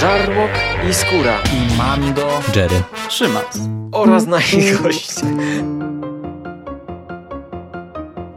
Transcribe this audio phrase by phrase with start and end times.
[0.00, 0.50] Żarłok
[0.90, 3.58] i Skóra i Mando, Jerry, Szymas
[3.92, 5.26] oraz nasi goście.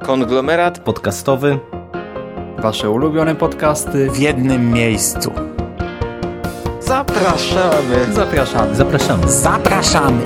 [0.02, 1.60] Konglomerat podcastowy.
[2.58, 5.32] Wasze ulubione podcasty w jednym miejscu.
[6.80, 8.14] Zapraszamy.
[8.14, 8.76] Zapraszamy.
[8.76, 9.32] Zapraszamy.
[9.32, 10.22] Zapraszamy.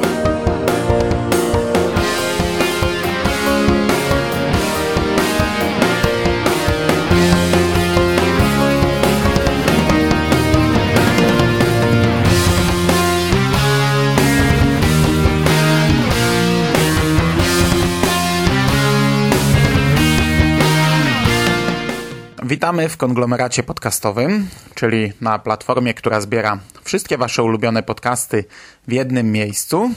[22.57, 28.45] Witamy w konglomeracie podcastowym, czyli na platformie, która zbiera wszystkie Wasze ulubione podcasty
[28.87, 29.91] w jednym miejscu.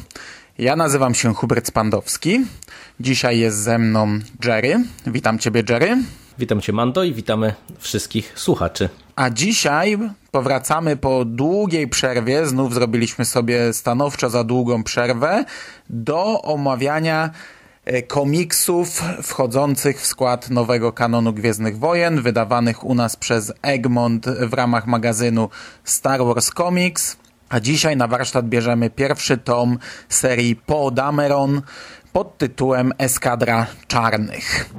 [0.59, 2.41] Ja nazywam się Hubert Spandowski.
[3.01, 4.85] Dzisiaj jest ze mną Jerry.
[5.07, 5.97] Witam Ciebie, Jerry.
[6.39, 8.89] Witam Cię, Mando, i witamy wszystkich słuchaczy.
[9.17, 9.99] A dzisiaj
[10.31, 12.47] powracamy po długiej przerwie.
[12.47, 15.45] Znów zrobiliśmy sobie stanowczo za długą przerwę
[15.91, 17.31] do omawiania
[18.09, 24.87] komiksów wchodzących w skład nowego kanonu Gwiezdnych Wojen, wydawanych u nas przez Egmont w ramach
[24.87, 25.49] magazynu
[25.85, 27.17] Star Wars Comics.
[27.49, 31.63] A dzisiaj na warsztat bierzemy pierwszy tom serii Poe Dameron
[32.13, 34.71] pod tytułem Eskadra Czarnych.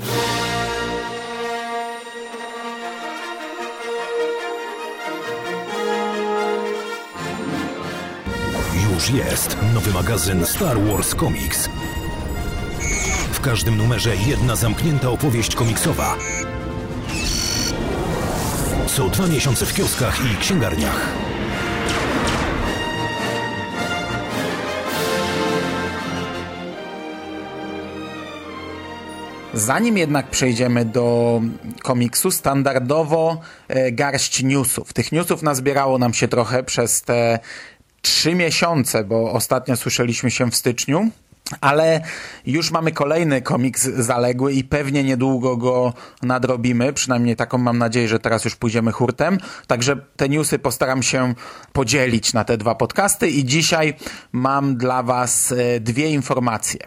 [8.94, 11.70] Już jest nowy magazyn Star Wars Comics
[13.42, 16.17] w każdym numerze jedna zamknięta opowieść komiksowa.
[18.88, 21.14] Co dwa miesiące w kioskach i księgarniach.
[29.53, 31.42] Zanim jednak przejdziemy do
[31.83, 34.94] komiksu, standardowo e, garść newsów.
[34.94, 37.39] Tych newsów nazbierało nam się trochę przez te
[38.02, 41.11] trzy miesiące, bo ostatnio słyszeliśmy się w styczniu
[41.61, 42.02] ale
[42.45, 48.20] już mamy kolejny komiks zaległy i pewnie niedługo go nadrobimy, przynajmniej taką mam nadzieję, że
[48.20, 49.37] teraz już pójdziemy hurtem,
[49.67, 51.33] także te newsy postaram się
[51.73, 53.93] podzielić na te dwa podcasty i dzisiaj
[54.31, 56.80] mam dla Was e, dwie informacje.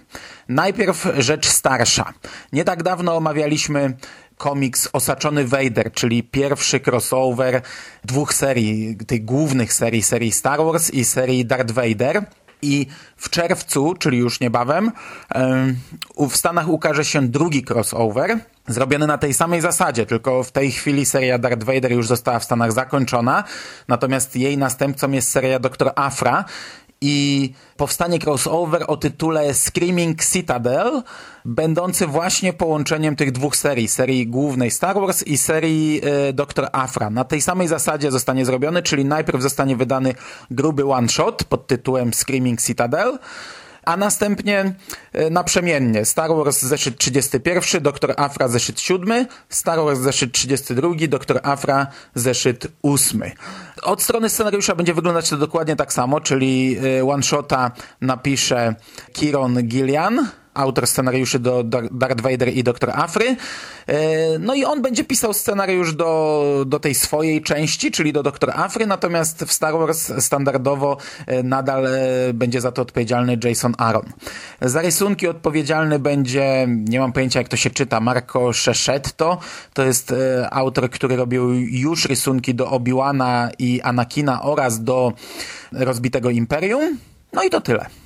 [0.48, 2.12] Najpierw rzecz starsza.
[2.52, 3.96] Nie tak dawno omawialiśmy
[4.36, 7.62] komiks Osaczony Vader, czyli pierwszy crossover
[8.04, 12.24] dwóch serii, tych głównych serii, serii Star Wars i serii Darth Vader
[12.64, 12.86] i
[13.16, 14.92] w czerwcu, czyli już niebawem,
[16.30, 18.38] w Stanach ukaże się drugi crossover,
[18.68, 22.44] zrobiony na tej samej zasadzie, tylko w tej chwili seria Darth Vader już została w
[22.44, 23.44] Stanach zakończona,
[23.88, 25.92] natomiast jej następcą jest seria Dr.
[25.96, 26.44] Afra
[27.04, 31.02] i powstanie crossover o tytule Screaming Citadel,
[31.44, 36.72] będący właśnie połączeniem tych dwóch serii, serii głównej Star Wars i serii y.
[36.72, 37.10] Afra.
[37.10, 40.14] Na tej samej zasadzie zostanie zrobiony, czyli najpierw zostanie wydany
[40.50, 43.18] gruby one-shot pod tytułem Screaming Citadel,
[43.84, 44.74] a następnie
[45.12, 48.14] e, naprzemiennie Star Wars zeszyt 31, Dr.
[48.16, 51.40] Afra zeszyt 7, Star Wars zeszyt 32, Dr.
[51.42, 53.22] Afra zeszyt 8.
[53.82, 58.74] Od strony scenariusza będzie wyglądać to dokładnie tak samo, czyli e, one-shota napisze
[59.12, 63.36] Kieron Gillian, autor scenariuszy do Darth Vader i Doktor Afry.
[63.86, 68.50] E, no i on będzie pisał scenariusz do, do tej swojej części, czyli do Doktor
[68.50, 71.90] Afry, natomiast w Star Wars standardowo e, nadal e,
[72.34, 74.12] będzie za to odpowiedzialny Jason Aaron.
[74.60, 79.38] Za rysunki odpowiedzialny będzie, nie mam pojęcia jak to się czyta, Marco Szeszetto.
[79.74, 80.14] To jest
[80.50, 85.12] autor, który robił już rysunki do Obi-Wana i Anakina oraz do
[85.72, 86.98] Rozbitego Imperium.
[87.32, 88.03] No i to tyle.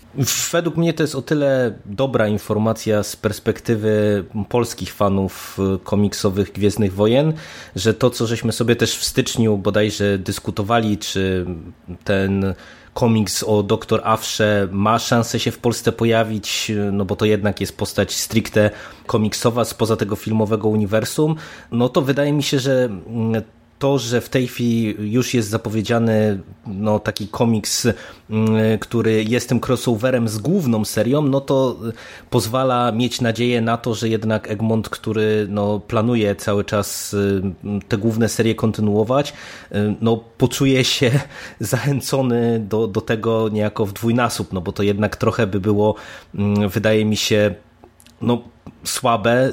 [0.52, 6.94] Według mnie to jest o tyle dobra informacja z perspektywy polskich fanów y, komiksowych Gwiezdnych
[6.94, 7.32] Wojen,
[7.76, 11.46] że to, co żeśmy sobie też w styczniu bodajże dyskutowali, czy
[12.04, 12.54] ten
[12.94, 17.60] komiks o Doktor Afrze ma szansę się w Polsce pojawić, y, no bo to jednak
[17.60, 18.70] jest postać stricte
[19.06, 21.36] komiksowa spoza tego filmowego uniwersum,
[21.72, 23.42] no to wydaje mi się, że mm,
[23.78, 27.88] to, że w tej chwili już jest zapowiedziany no, taki komiks,
[28.30, 31.76] mm, który jest tym crossoverem z główną serią, no to
[32.30, 37.42] pozwala mieć nadzieję na to, że jednak Egmont, który no, planuje cały czas y,
[37.88, 39.32] te główne serie kontynuować,
[39.72, 41.10] y, no, poczuje się
[41.60, 45.94] zachęcony do, do tego niejako w dwójnasób, no bo to jednak trochę by było,
[46.34, 47.54] mm, wydaje mi się,
[48.22, 48.42] no,
[48.84, 49.52] słabe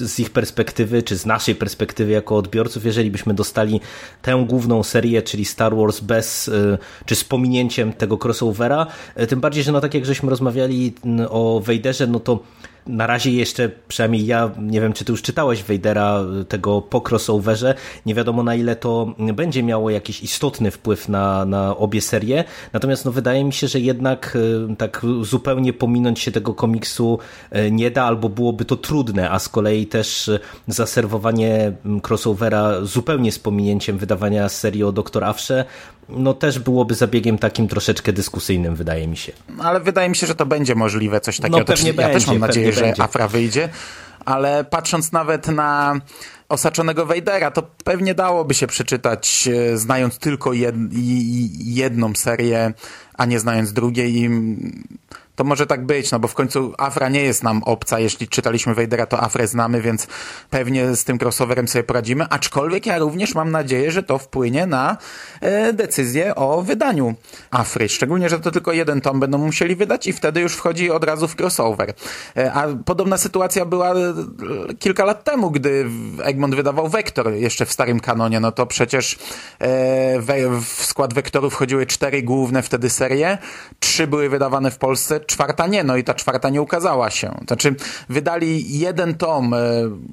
[0.00, 3.80] y, z ich perspektywy, czy z naszej perspektywy jako odbiorców, jeżeli byśmy dostali
[4.22, 8.86] tę główną serię, czyli Star Wars bez, y, czy z pominięciem tego crossovera,
[9.20, 10.94] y, tym bardziej, że no tak jak żeśmy rozmawiali
[11.28, 12.40] o Wejderze, no to
[12.86, 17.74] na razie jeszcze, przynajmniej ja, nie wiem czy ty już czytałeś Vadera, tego po crossoverze,
[18.06, 23.04] nie wiadomo na ile to będzie miało jakiś istotny wpływ na, na obie serie, natomiast
[23.04, 24.38] no, wydaje mi się, że jednak
[24.70, 27.18] e, tak zupełnie pominąć się tego komiksu
[27.50, 30.30] e, nie da, albo byłoby to trudne, a z kolei też
[30.68, 31.72] zaserwowanie
[32.08, 35.64] crossovera zupełnie z pominięciem wydawania serii o Doktor Afrze,
[36.16, 39.32] no też byłoby zabiegiem takim troszeczkę dyskusyjnym, wydaje mi się.
[39.58, 41.58] Ale wydaje mi się, że to będzie możliwe, coś takiego.
[41.58, 43.02] No, pewnie też, będzie, ja też mam nadzieję, że będzie.
[43.02, 43.68] Afra wyjdzie,
[44.24, 46.00] ale patrząc nawet na
[46.48, 50.74] osaczonego Wejdera, to pewnie dałoby się przeczytać, e, znając tylko jed,
[51.64, 52.72] jedną serię,
[53.14, 54.16] a nie znając drugiej.
[54.16, 54.30] I
[55.34, 57.98] to może tak być, no bo w końcu Afra nie jest nam obca.
[57.98, 60.06] Jeśli czytaliśmy Wejdera, to Afrę znamy, więc
[60.50, 62.26] pewnie z tym crossoverem sobie poradzimy.
[62.30, 64.96] Aczkolwiek ja również mam nadzieję, że to wpłynie na
[65.40, 67.14] e, decyzję o wydaniu
[67.50, 67.88] Afry.
[67.88, 71.28] Szczególnie, że to tylko jeden tom będą musieli wydać i wtedy już wchodzi od razu
[71.28, 71.94] w crossover.
[72.36, 74.14] E, a podobna sytuacja była e,
[74.78, 75.86] kilka lat temu, gdy
[76.22, 78.40] Egmont wydawał Vektor jeszcze w starym kanonie.
[78.40, 79.18] No to przecież
[79.58, 83.38] e, we, w skład Vektorów wchodziły cztery główne wtedy serie.
[83.80, 87.34] Trzy były wydawane w Polsce, czwarta nie, no i ta czwarta nie ukazała się.
[87.46, 87.74] Znaczy,
[88.08, 89.58] wydali jeden tom e,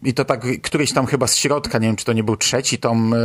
[0.03, 2.77] i to tak któryś tam chyba z środka, nie wiem, czy to nie był trzeci
[2.77, 3.17] tom e,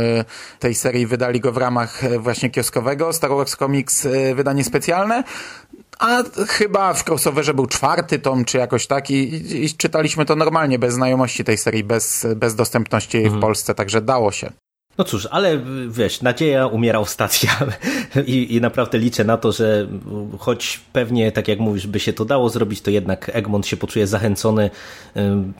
[0.59, 5.23] tej serii, wydali go w ramach e, właśnie kioskowego, Star Wars Comics wydanie specjalne,
[5.99, 10.35] a chyba w crossoverze był czwarty tom, czy jakoś tak i, i, i czytaliśmy to
[10.35, 14.51] normalnie, bez znajomości tej serii, bez, bez dostępności jej w Polsce, także dało się.
[14.97, 15.59] No cóż, ale
[15.89, 17.51] wiesz, nadzieja umiera ostatnia
[18.25, 19.87] I, i naprawdę liczę na to, że
[20.39, 24.07] choć pewnie, tak jak mówisz, by się to dało zrobić, to jednak Egmont się poczuje
[24.07, 24.69] zachęcony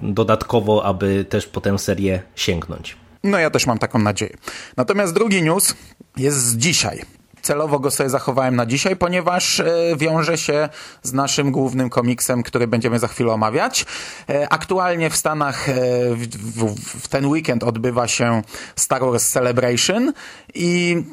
[0.01, 2.97] dodatkowo, aby też po tę serię sięgnąć.
[3.23, 4.37] No ja też mam taką nadzieję.
[4.77, 5.75] Natomiast drugi news
[6.17, 7.01] jest z dzisiaj
[7.45, 9.65] celowo go sobie zachowałem na dzisiaj, ponieważ e,
[9.97, 10.69] wiąże się
[11.03, 13.85] z naszym głównym komiksem, który będziemy za chwilę omawiać.
[14.29, 15.73] E, aktualnie w Stanach e,
[16.15, 18.41] w, w, w ten weekend odbywa się
[18.75, 20.13] Star Wars Celebration
[20.53, 21.03] i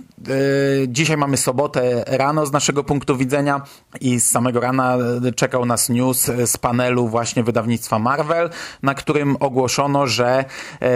[0.88, 3.60] dzisiaj mamy sobotę rano z naszego punktu widzenia
[4.00, 4.96] i z samego rana
[5.36, 8.50] czekał nas news z panelu właśnie wydawnictwa Marvel,
[8.82, 10.44] na którym ogłoszono, że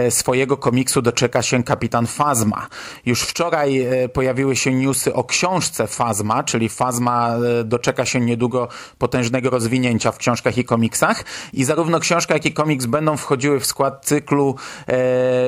[0.09, 2.67] swojego komiksu doczeka się Kapitan Phasma.
[3.05, 9.49] Już wczoraj pojawiły się newsy o książce Fazma, czyli Fazma e, doczeka się niedługo potężnego
[9.49, 14.05] rozwinięcia w książkach i komiksach i zarówno książka, jak i komiks będą wchodziły w skład
[14.05, 14.55] cyklu
[14.87, 14.93] e,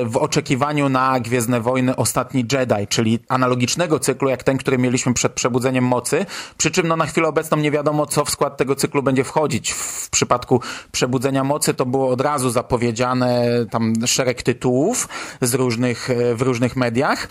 [0.04, 5.32] w oczekiwaniu na Gwiezdne Wojny Ostatni Jedi, czyli analogicznego cyklu jak ten, który mieliśmy przed
[5.32, 6.26] Przebudzeniem Mocy,
[6.58, 9.72] przy czym no, na chwilę obecną nie wiadomo, co w skład tego cyklu będzie wchodzić.
[9.72, 10.60] W przypadku
[10.92, 15.08] Przebudzenia Mocy to było od razu zapowiedziane tam szereg tytułów
[15.40, 17.28] z różnych, e, w różnych mediach.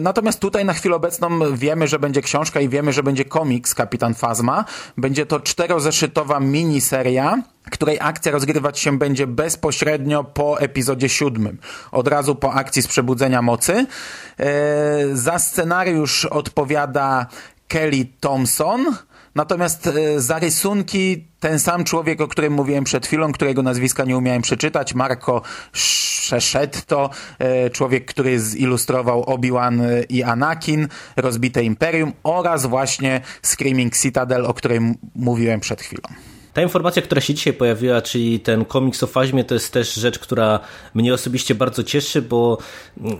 [0.00, 3.74] Natomiast tutaj na chwilę obecną wiemy, wiemy, że będzie książka i wiemy, że będzie komiks
[3.74, 4.64] Kapitan Fazma.
[4.96, 11.58] Będzie to czterozeszytowa miniseria, której akcja rozgrywać się będzie bezpośrednio po epizodzie siódmym.
[11.92, 13.86] Od razu po akcji z Przebudzenia Mocy.
[14.38, 14.46] E,
[15.12, 17.26] za scenariusz odpowiada
[17.68, 18.96] Kelly Thompson,
[19.34, 24.16] Natomiast e, za rysunki ten sam człowiek, o którym mówiłem przed chwilą, którego nazwiska nie
[24.16, 25.42] umiałem przeczytać, Marco
[25.72, 34.54] Szeszetto, e, człowiek, który zilustrował Obi-Wan i Anakin, Rozbite Imperium oraz właśnie Screaming Citadel, o
[34.54, 34.80] której
[35.14, 36.33] mówiłem przed chwilą.
[36.54, 40.18] Ta informacja, która się dzisiaj pojawiła, czyli ten komiks o Faźmie, to jest też rzecz,
[40.18, 40.60] która
[40.94, 42.58] mnie osobiście bardzo cieszy, bo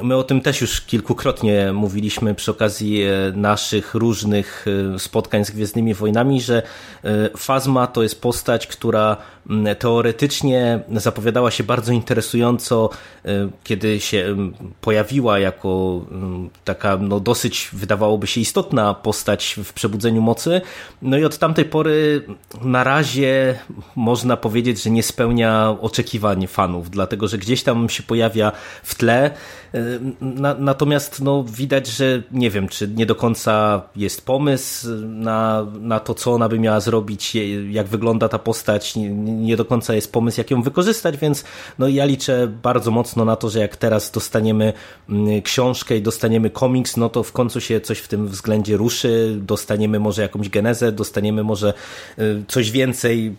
[0.02, 5.50] my o tym też już kilkukrotnie mówiliśmy przy okazji e, naszych różnych e, spotkań z
[5.50, 6.62] Gwiezdnymi Wojnami, że
[7.04, 9.16] e, Fazma to jest postać, która
[9.78, 12.90] teoretycznie zapowiadała się bardzo interesująco,
[13.64, 14.36] kiedy się
[14.80, 16.00] pojawiła jako
[16.64, 20.60] taka no, dosyć, wydawałoby się, istotna postać w Przebudzeniu Mocy.
[21.02, 22.26] No i od tamtej pory
[22.62, 23.58] na razie
[23.96, 29.30] można powiedzieć, że nie spełnia oczekiwań fanów, dlatego że gdzieś tam się pojawia w tle.
[30.20, 36.00] Na, natomiast no, widać, że nie wiem, czy nie do końca jest pomysł na, na
[36.00, 37.36] to, co ona by miała zrobić,
[37.70, 38.96] jak wygląda ta postać.
[38.96, 41.44] Nie, nie do końca jest pomysł, jak ją wykorzystać, więc
[41.78, 44.72] no, ja liczę bardzo mocno na to, że jak teraz dostaniemy
[45.08, 49.36] mm, książkę i dostaniemy komiks, no to w końcu się coś w tym względzie ruszy,
[49.40, 51.74] dostaniemy może jakąś genezę, dostaniemy może
[52.18, 53.34] y, coś więcej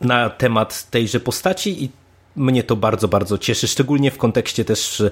[0.00, 2.03] na temat tejże postaci i
[2.36, 5.02] mnie to bardzo, bardzo cieszy, szczególnie w kontekście też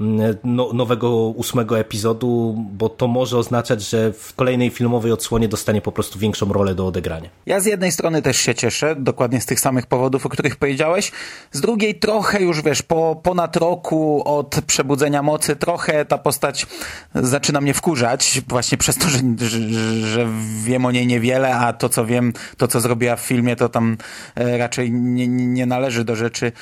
[0.00, 5.80] mm, no, nowego ósmego epizodu, bo to może oznaczać, że w kolejnej filmowej odsłonie dostanie
[5.80, 7.28] po prostu większą rolę do odegrania.
[7.46, 11.12] Ja z jednej strony też się cieszę, dokładnie z tych samych powodów, o których powiedziałeś,
[11.52, 16.66] z drugiej trochę już, wiesz, po ponad roku od Przebudzenia Mocy, trochę ta postać
[17.14, 19.58] zaczyna mnie wkurzać, właśnie przez to, że, że,
[20.06, 20.28] że
[20.64, 23.96] wiem o niej niewiele, a to, co wiem, to, co zrobiła w filmie, to tam
[24.34, 26.52] e, raczej nie, nie należy do rzeczy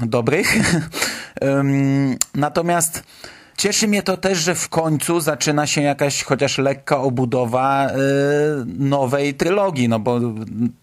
[0.00, 0.56] dobrych.
[2.34, 3.02] Natomiast
[3.56, 7.96] Cieszy mnie to też, że w końcu zaczyna się jakaś chociaż lekka obudowa e,
[8.78, 10.20] nowej trylogii, no bo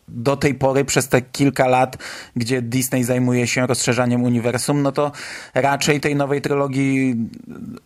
[0.08, 1.98] do tej pory przez te kilka lat,
[2.36, 5.12] gdzie Disney zajmuje się rozszerzaniem uniwersum, no to
[5.54, 7.16] raczej tej nowej trylogii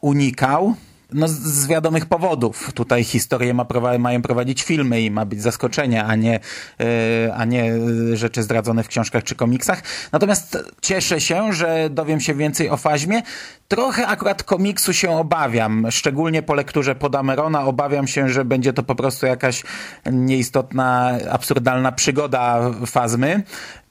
[0.02, 0.76] unikał.
[1.14, 2.74] No z wiadomych powodów.
[2.74, 3.66] Tutaj historię ma
[4.00, 6.40] mają prowadzić filmy i ma być zaskoczenie, a nie,
[6.80, 6.88] yy,
[7.34, 7.74] a nie
[8.14, 9.84] rzeczy zdradzone w książkach czy komiksach.
[10.12, 13.22] Natomiast cieszę się, że dowiem się więcej o Faźmie.
[13.68, 17.62] Trochę akurat komiksu się obawiam, szczególnie po lekturze Podamerona.
[17.66, 19.64] Obawiam się, że będzie to po prostu jakaś
[20.12, 23.44] nieistotna, absurdalna przygoda Fazmy.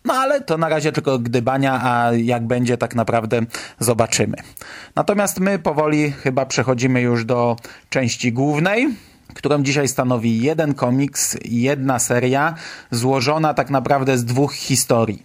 [0.04, 3.40] No ale to na razie tylko gdybania, a jak będzie tak naprawdę
[3.78, 4.36] zobaczymy.
[4.94, 7.56] Natomiast my powoli chyba przechodzimy już do
[7.90, 8.88] części głównej
[9.36, 12.54] którą dzisiaj stanowi jeden komiks, jedna seria,
[12.90, 15.22] złożona tak naprawdę z dwóch historii.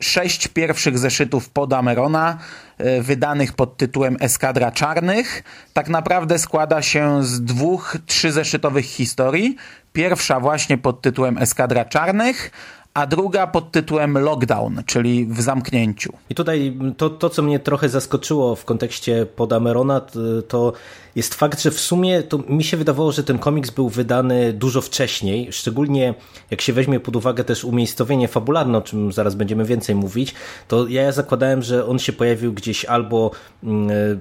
[0.00, 2.38] Sześć pierwszych zeszytów Podamerona,
[2.78, 5.42] e, wydanych pod tytułem Eskadra Czarnych,
[5.72, 9.56] tak naprawdę składa się z dwóch trzyzeszytowych historii.
[9.92, 12.50] Pierwsza właśnie pod tytułem Eskadra Czarnych,
[12.94, 16.12] a druga pod tytułem Lockdown, czyli w zamknięciu.
[16.30, 20.00] I tutaj to, to co mnie trochę zaskoczyło w kontekście Podamerona,
[20.48, 20.72] to
[21.16, 24.80] jest fakt, że w sumie to mi się wydawało, że ten komiks był wydany dużo
[24.80, 26.14] wcześniej, szczególnie
[26.50, 30.34] jak się weźmie pod uwagę też umiejscowienie fabularne, o czym zaraz będziemy więcej mówić,
[30.68, 33.30] to ja zakładałem, że on się pojawił gdzieś albo
[33.62, 34.20] mm,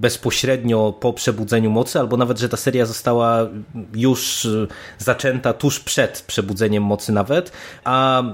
[0.00, 3.48] bezpośrednio po przebudzeniu mocy, albo nawet, że ta seria została
[3.94, 7.52] już y, zaczęta tuż przed przebudzeniem mocy nawet,
[7.84, 8.24] a y,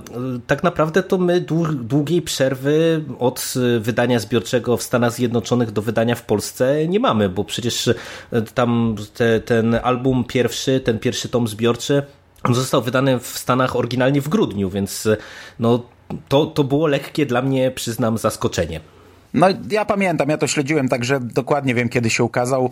[0.47, 1.41] tak naprawdę to my
[1.75, 7.29] długiej przerwy od y, wydania zbiorczego w Stanach Zjednoczonych do wydania w Polsce nie mamy,
[7.29, 7.91] bo przecież
[8.55, 12.03] tam te, ten album pierwszy, ten pierwszy tom zbiorczy,
[12.51, 15.09] został wydany w Stanach oryginalnie w grudniu, więc
[15.59, 15.83] no,
[16.29, 18.81] to, to było lekkie dla mnie, przyznam, zaskoczenie.
[19.35, 22.71] No ja pamiętam, ja to śledziłem, także dokładnie wiem, kiedy się ukazał.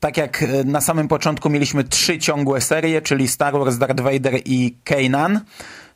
[0.00, 4.34] Tak jak e, na samym początku mieliśmy trzy ciągłe serie, czyli Star Wars, Darth Vader
[4.44, 5.40] i Kanan,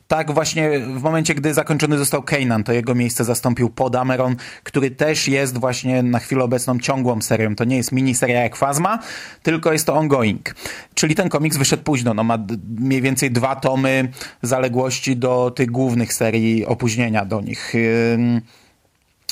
[0.07, 5.27] tak właśnie w momencie, gdy zakończony został Kanan, to jego miejsce zastąpił Podameron, który też
[5.27, 7.55] jest właśnie na chwilę obecną ciągłą serią.
[7.55, 8.99] To nie jest miniseria jak Fazma,
[9.43, 10.55] tylko jest to ongoing.
[10.93, 12.37] Czyli ten komiks wyszedł późno, no ma
[12.79, 17.73] mniej więcej dwa tomy zaległości do tych głównych serii, opóźnienia do nich.
[17.73, 18.41] Yy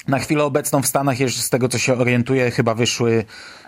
[0.07, 3.25] na chwilę obecną w Stanach, jeszcze z tego co się orientuję, chyba wyszły,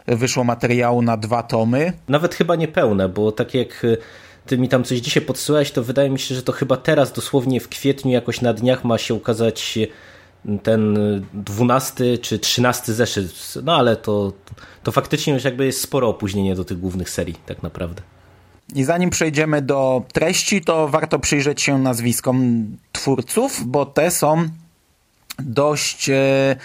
[0.08, 1.94] wyszło materiału na dwa tomy.
[2.08, 3.98] Nawet chyba niepełne, bo tak jak y,
[4.46, 7.60] ty mi tam coś dzisiaj podsyłałeś, to wydaje mi się, że to chyba teraz, dosłownie
[7.60, 9.80] w kwietniu, jakoś na dniach ma się ukazać
[10.64, 10.98] ten
[11.34, 13.54] dwunasty czy trzynasty zeszyt.
[13.64, 14.34] No ale to,
[14.84, 18.02] to faktycznie już jakby jest sporo opóźnienie do tych głównych serii, tak naprawdę.
[18.76, 24.50] I zanim przejdziemy do treści, to warto przyjrzeć się nazwiskom twórców, bo te są
[25.40, 26.56] dość e,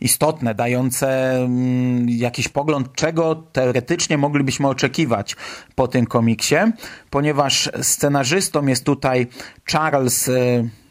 [0.00, 5.36] istotne, dające mm, jakiś pogląd, czego teoretycznie moglibyśmy oczekiwać
[5.74, 6.56] po tym komiksie,
[7.10, 9.26] ponieważ scenarzystą jest tutaj
[9.72, 10.32] Charles e,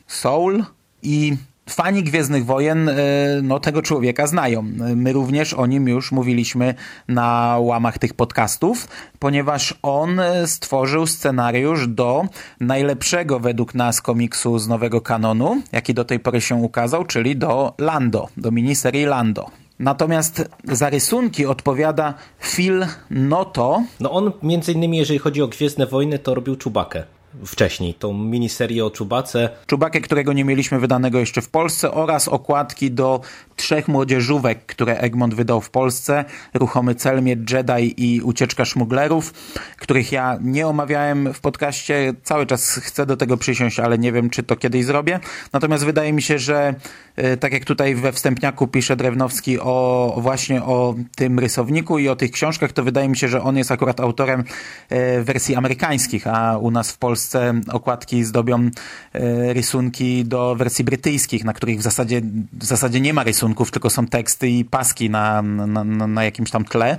[0.07, 0.63] Soule
[1.03, 1.38] i
[1.70, 2.96] Fani Gwiezdnych Wojen e,
[3.44, 4.62] no, tego człowieka znają.
[4.96, 6.75] My również o nim już mówiliśmy
[7.08, 8.88] na łamach tych podcastów,
[9.20, 12.25] ponieważ on e, stworzył scenariusz do
[12.60, 17.74] najlepszego według nas komiksu z nowego kanonu, jaki do tej pory się ukazał, czyli do
[17.77, 19.51] Lando, do miniserii Lando.
[19.80, 22.13] Natomiast za rysunki odpowiada
[22.56, 23.84] Phil Noto.
[24.00, 27.03] No on między innymi, jeżeli chodzi o Gwiezdne Wojny, to robił Czubakę
[27.45, 29.50] wcześniej, tą miniserię o Czubace.
[29.67, 33.21] Czubakę, którego nie mieliśmy wydanego jeszcze w Polsce oraz okładki do
[33.55, 36.25] trzech młodzieżówek, które Egmont wydał w Polsce.
[36.53, 39.33] Ruchomy Celmie, Jedi i Ucieczka Szmuglerów,
[39.77, 42.13] których ja nie omawiałem w podcaście.
[42.23, 45.19] Cały czas chcę do tego przysiąść, ale nie wiem, czy to kiedyś zrobię.
[45.53, 46.75] Natomiast wydaje mi się, że
[47.15, 52.15] e, tak jak tutaj we wstępniaku pisze Drewnowski o właśnie o tym rysowniku i o
[52.15, 54.43] tych książkach, to wydaje mi się, że on jest akurat autorem
[54.89, 58.69] e, wersji amerykańskich, a u nas w Polsce Polsce okładki zdobią
[59.13, 62.21] e, rysunki do wersji brytyjskich, na których w zasadzie,
[62.53, 66.65] w zasadzie nie ma rysunków, tylko są teksty i paski na, na, na, jakimś tam
[66.65, 66.97] tle.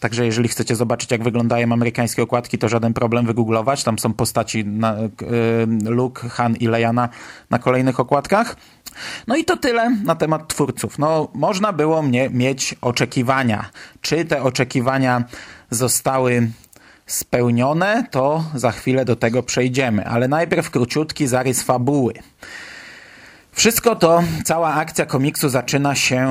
[0.00, 3.84] Także jeżeli chcecie zobaczyć, jak wyglądają amerykańskie okładki, to żaden problem wygooglować.
[3.84, 5.08] Tam są postaci na, y,
[5.90, 7.08] Luke, Han i Leia na,
[7.50, 8.56] na kolejnych okładkach.
[9.26, 10.98] No i to tyle na temat twórców.
[10.98, 13.70] No, można było mnie mieć oczekiwania.
[14.00, 15.24] Czy te oczekiwania
[15.70, 16.50] zostały
[17.12, 20.06] spełnione, to za chwilę do tego przejdziemy.
[20.06, 22.14] Ale najpierw króciutki zarys fabuły.
[23.52, 26.28] Wszystko to, cała akcja komiksu zaczyna się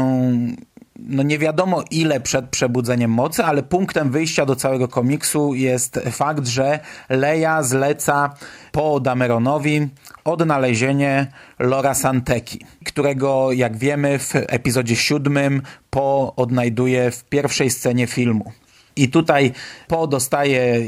[0.99, 6.47] no nie wiadomo ile przed przebudzeniem mocy, ale punktem wyjścia do całego komiksu jest fakt,
[6.47, 8.33] że Leia zleca
[8.71, 9.87] po Dameronowi
[10.23, 11.27] odnalezienie
[11.59, 18.51] Lora Santeki, którego jak wiemy w epizodzie siódmym Po odnajduje w pierwszej scenie filmu.
[19.01, 19.51] I tutaj
[19.87, 20.85] Po dostaje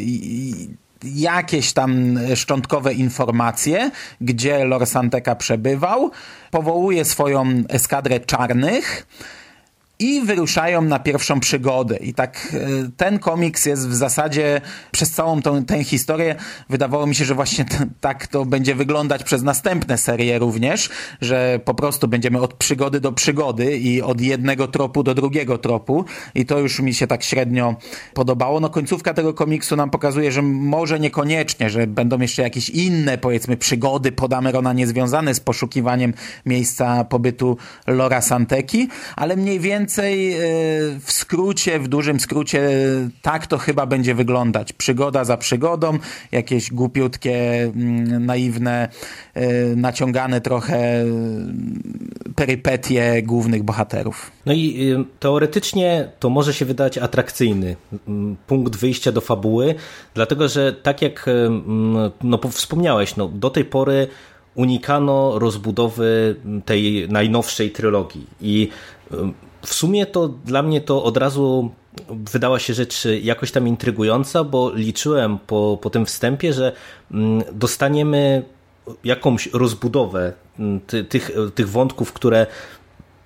[1.04, 3.92] jakieś tam szczątkowe informacje,
[4.22, 6.12] gdzie Lor Santeka przebywał,
[6.52, 9.08] powołuje swoją eskadrę czarnych,
[10.04, 11.98] i wyruszają na pierwszą przygodę.
[11.98, 16.36] I tak e, ten komiks jest w zasadzie przez całą tą, tę historię
[16.70, 17.66] wydawało mi się, że właśnie
[18.02, 20.90] tak to będzie wyglądać przez następne serie również,
[21.22, 26.06] że po prostu będziemy od przygody do przygody i od jednego tropu do drugiego tropu
[26.36, 27.76] i to już mi się tak średnio
[28.14, 28.60] podobało.
[28.60, 33.58] No końcówka tego komiksu nam pokazuje, że może niekoniecznie, że będą jeszcze jakieś inne powiedzmy
[33.58, 36.14] przygody Podamerona niezwiązane z poszukiwaniem
[36.46, 37.58] miejsca pobytu
[37.88, 40.40] Lora Santeki, ale mniej więcej więcej e,
[41.00, 42.70] w skrócie, w dużym skrócie,
[43.22, 44.74] tak to chyba będzie wyglądać.
[44.74, 46.00] Przygoda za przygodą,
[46.32, 48.90] jakieś głupiutkie, mm, naiwne,
[49.34, 51.82] e, naciągane trochę mm,
[52.36, 54.32] perypetie głównych bohaterów.
[54.46, 57.76] No i y, teoretycznie to może się wydać atrakcyjny
[58.08, 59.76] mm, punkt wyjścia do fabuły,
[60.14, 61.26] dlatego że tak jak
[62.24, 64.08] no, wspomniałeś, no, do tej pory
[64.56, 66.36] unikano rozbudowy
[66.66, 68.70] tej najnowszej trylogii i
[69.66, 71.72] w sumie to dla mnie to od razu
[72.10, 76.72] wydała się rzecz jakoś tam intrygująca, bo liczyłem po, po tym wstępie, że
[77.12, 78.44] mm, dostaniemy
[79.04, 80.80] jakąś rozbudowę mm,
[81.10, 82.48] tych, tych wątków, które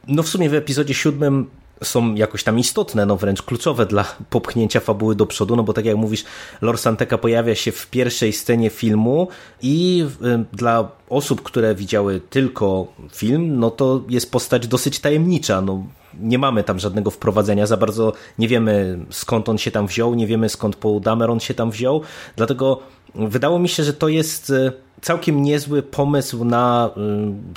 [0.08, 1.50] no w sumie w epizodzie siódmym
[1.84, 5.86] są jakoś tam istotne, no wręcz kluczowe dla popchnięcia fabuły do przodu, no bo tak
[5.86, 6.24] jak mówisz,
[6.62, 9.28] Lor Santeka pojawia się w pierwszej scenie filmu
[9.62, 10.06] i
[10.54, 15.84] dla osób, które widziały tylko film, no to jest postać dosyć tajemnicza, no
[16.20, 20.28] nie mamy tam żadnego wprowadzenia, za bardzo nie wiemy skąd on się tam wziął, nie
[20.28, 22.02] wiemy skąd Paul Dameron się tam wziął,
[22.36, 22.80] dlatego
[23.16, 27.00] wydało mi się, że to jest e, całkiem niezły pomysł na e,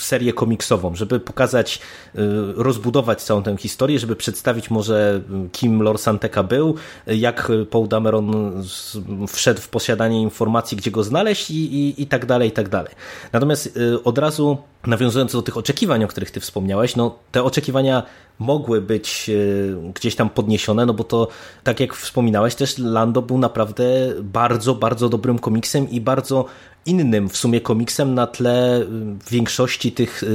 [0.00, 1.80] serię komiksową, żeby pokazać,
[2.14, 2.18] e,
[2.54, 5.20] rozbudować całą tę historię, żeby przedstawić może
[5.52, 6.74] kim Lord Santeka był,
[7.06, 8.52] jak Paul Dameron
[9.28, 12.94] wszedł w posiadanie informacji, gdzie go znaleźć i, i, i tak dalej, i tak dalej.
[13.32, 18.02] Natomiast od razu nawiązując do tych oczekiwań, o których ty wspomniałeś, no te oczekiwania
[18.38, 19.30] mogły być
[19.94, 21.28] gdzieś tam podniesione, no bo to,
[21.64, 23.84] tak jak wspominałeś, też Lando był naprawdę
[24.22, 26.44] bardzo, bardzo dobrym komiksem i bardzo
[26.86, 28.86] innym w sumie komiksem na tle e,
[29.30, 30.26] większości tych e,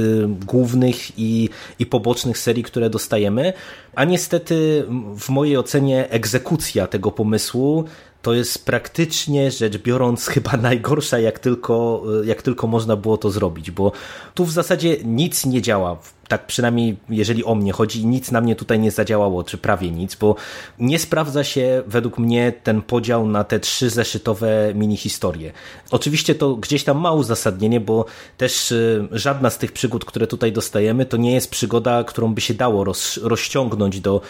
[0.46, 3.52] głównych i, i pobocznych serii, które dostajemy.
[3.94, 4.84] A niestety
[5.18, 7.84] w mojej ocenie egzekucja tego pomysłu
[8.26, 13.70] to jest praktycznie rzecz biorąc chyba najgorsza, jak tylko, jak tylko można było to zrobić,
[13.70, 13.92] bo
[14.34, 15.96] tu w zasadzie nic nie działa.
[16.28, 20.14] Tak przynajmniej jeżeli o mnie chodzi, nic na mnie tutaj nie zadziałało, czy prawie nic,
[20.14, 20.36] bo
[20.78, 25.52] nie sprawdza się według mnie ten podział na te trzy zeszytowe mini historie.
[25.90, 28.04] Oczywiście to gdzieś tam ma uzasadnienie, bo
[28.36, 32.40] też y, żadna z tych przygód, które tutaj dostajemy, to nie jest przygoda, którą by
[32.40, 34.20] się dało roz, rozciągnąć do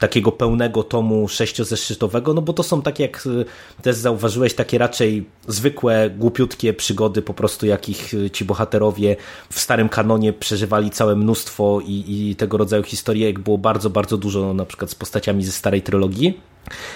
[0.00, 3.44] takiego pełnego tomu sześciozeszytowego, no bo to są tak jak y,
[3.82, 9.16] też zauważyłeś, takie raczej zwykłe, głupiutkie przygody, po prostu jakich y, ci bohaterowie
[9.50, 12.84] w starym kanonie przeżywali całe mnóstwo i, i tego rodzaju
[13.14, 16.40] jak było bardzo, bardzo dużo na przykład z postaciami ze starej trylogii,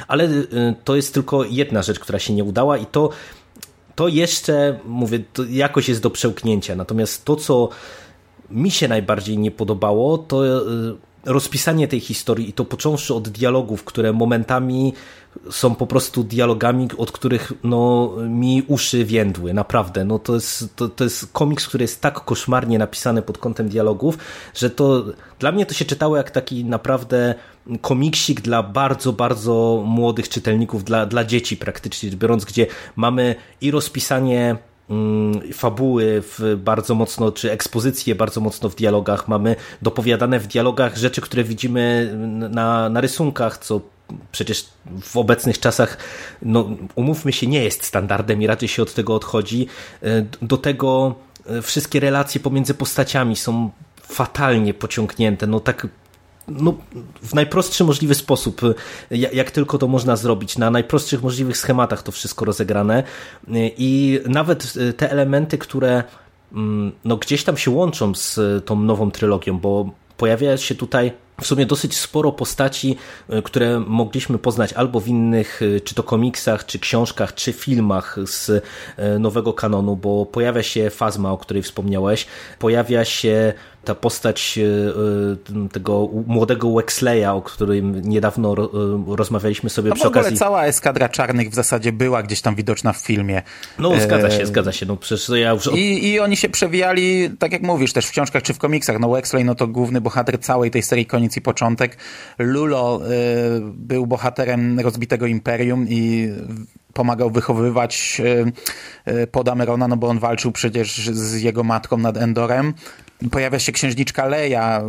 [0.08, 3.10] ale y, to jest tylko jedna rzecz, która się nie udała i to
[3.94, 6.76] to jeszcze, mówię, to jakoś jest do przełknięcia.
[6.76, 7.68] Natomiast to, co
[8.50, 10.44] mi się najbardziej nie podobało, to
[11.26, 14.92] rozpisanie tej historii i to począwszy od dialogów, które momentami
[15.50, 20.04] są po prostu dialogami, od których no, mi uszy więdły, naprawdę.
[20.04, 24.18] No, to, jest, to, to jest komiks, który jest tak koszmarnie napisany pod kątem dialogów,
[24.54, 25.04] że to
[25.38, 27.34] dla mnie to się czytało jak taki naprawdę
[27.80, 34.56] komiksik dla bardzo, bardzo młodych czytelników, dla, dla dzieci praktycznie biorąc, gdzie mamy i rozpisanie
[35.52, 39.28] fabuły w bardzo mocno, czy ekspozycje bardzo mocno w dialogach.
[39.28, 42.14] Mamy dopowiadane w dialogach rzeczy, które widzimy
[42.50, 43.80] na, na rysunkach, co
[44.32, 44.64] przecież
[45.02, 45.96] w obecnych czasach,
[46.42, 49.66] no umówmy się, nie jest standardem i raczej się od tego odchodzi.
[50.42, 51.14] Do tego
[51.62, 53.70] wszystkie relacje pomiędzy postaciami są
[54.02, 55.86] fatalnie pociągnięte, no tak
[56.48, 56.74] no,
[57.22, 58.60] w najprostszy możliwy sposób,
[59.10, 63.02] jak tylko to można zrobić, na najprostszych możliwych schematach to wszystko rozegrane
[63.56, 66.04] i nawet te elementy, które
[66.52, 71.46] mm, no, gdzieś tam się łączą z tą nową trylogią, bo pojawia się tutaj w
[71.46, 72.96] sumie dosyć sporo postaci,
[73.44, 78.64] które mogliśmy poznać albo w innych, czy to komiksach, czy książkach, czy filmach z
[79.18, 82.26] nowego kanonu, bo pojawia się Fazma, o której wspomniałeś,
[82.58, 83.52] pojawia się
[83.84, 90.08] ta postać e, e, tego młodego Wexleya, o którym niedawno e, rozmawialiśmy sobie no przy
[90.08, 90.36] okazji.
[90.36, 93.42] Cała eskadra czarnych w zasadzie była gdzieś tam widoczna w filmie.
[93.78, 94.86] No zgadza się, zgadza się.
[94.86, 95.70] No, przecież ja już...
[95.74, 99.00] I, I oni się przewijali, tak jak mówisz, też w książkach czy w komiksach.
[99.00, 101.96] No Wexley no to główny bohater całej tej serii koniec i początek.
[102.38, 106.28] Lulo y, był bohaterem rozbitego imperium i
[106.94, 108.20] pomagał wychowywać
[109.08, 112.74] y, Podamerona, no bo on walczył przecież z jego matką nad Endorem
[113.30, 114.82] pojawia się księżniczka Leia,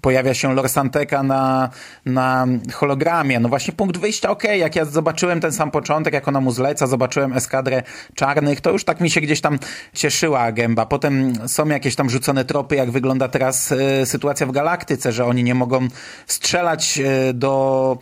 [0.00, 1.70] pojawia się Lor Santeka na,
[2.06, 3.40] na hologramie.
[3.40, 6.50] No właśnie punkt wyjścia, okej, okay, jak ja zobaczyłem ten sam początek, jak ona mu
[6.50, 7.82] zleca, zobaczyłem eskadrę
[8.14, 9.58] czarnych, to już tak mi się gdzieś tam
[9.92, 10.86] cieszyła gęba.
[10.86, 15.44] Potem są jakieś tam rzucone tropy, jak wygląda teraz y, sytuacja w galaktyce, że oni
[15.44, 15.88] nie mogą
[16.26, 17.98] strzelać y, do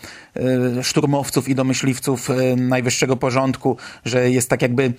[0.83, 4.92] szturmowców i do myśliwców najwyższego porządku, że jest tak jakby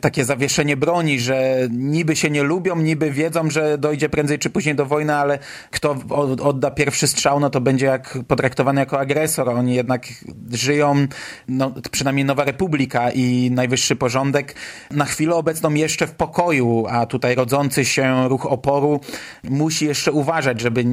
[0.00, 4.74] takie zawieszenie broni, że niby się nie lubią, niby wiedzą, że dojdzie prędzej czy później
[4.74, 5.38] do wojny, ale
[5.70, 5.96] kto
[6.42, 9.48] odda pierwszy strzał, no to będzie jak potraktowany jako agresor.
[9.48, 10.06] Oni jednak
[10.52, 11.06] żyją,
[11.48, 14.54] no, przynajmniej Nowa Republika i najwyższy porządek
[14.90, 19.00] na chwilę obecną jeszcze w pokoju, a tutaj rodzący się ruch oporu
[19.44, 20.84] musi jeszcze uważać, żeby,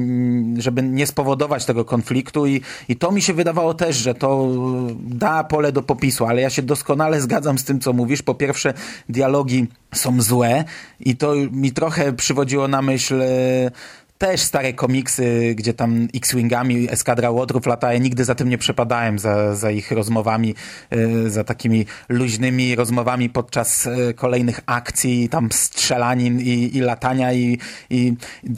[0.58, 4.48] żeby nie spowodować tego konfliktu i, i to mi się wydawało też, że to
[4.98, 8.22] da pole do popisu, ale ja się doskonale zgadzam z tym, co mówisz.
[8.22, 8.74] Po pierwsze,
[9.08, 10.64] dialogi są złe
[11.00, 13.70] i to mi trochę przywodziło na myśl e,
[14.18, 19.18] też stare komiksy, gdzie tam X-Wingami eskadra Łotrów lata, ja nigdy za tym nie przepadałem,
[19.18, 20.54] za, za ich rozmowami,
[20.90, 27.58] e, za takimi luźnymi rozmowami podczas e, kolejnych akcji, tam strzelanin i, i latania i,
[27.90, 28.14] i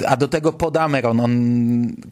[0.07, 1.33] a do tego Podameron, on,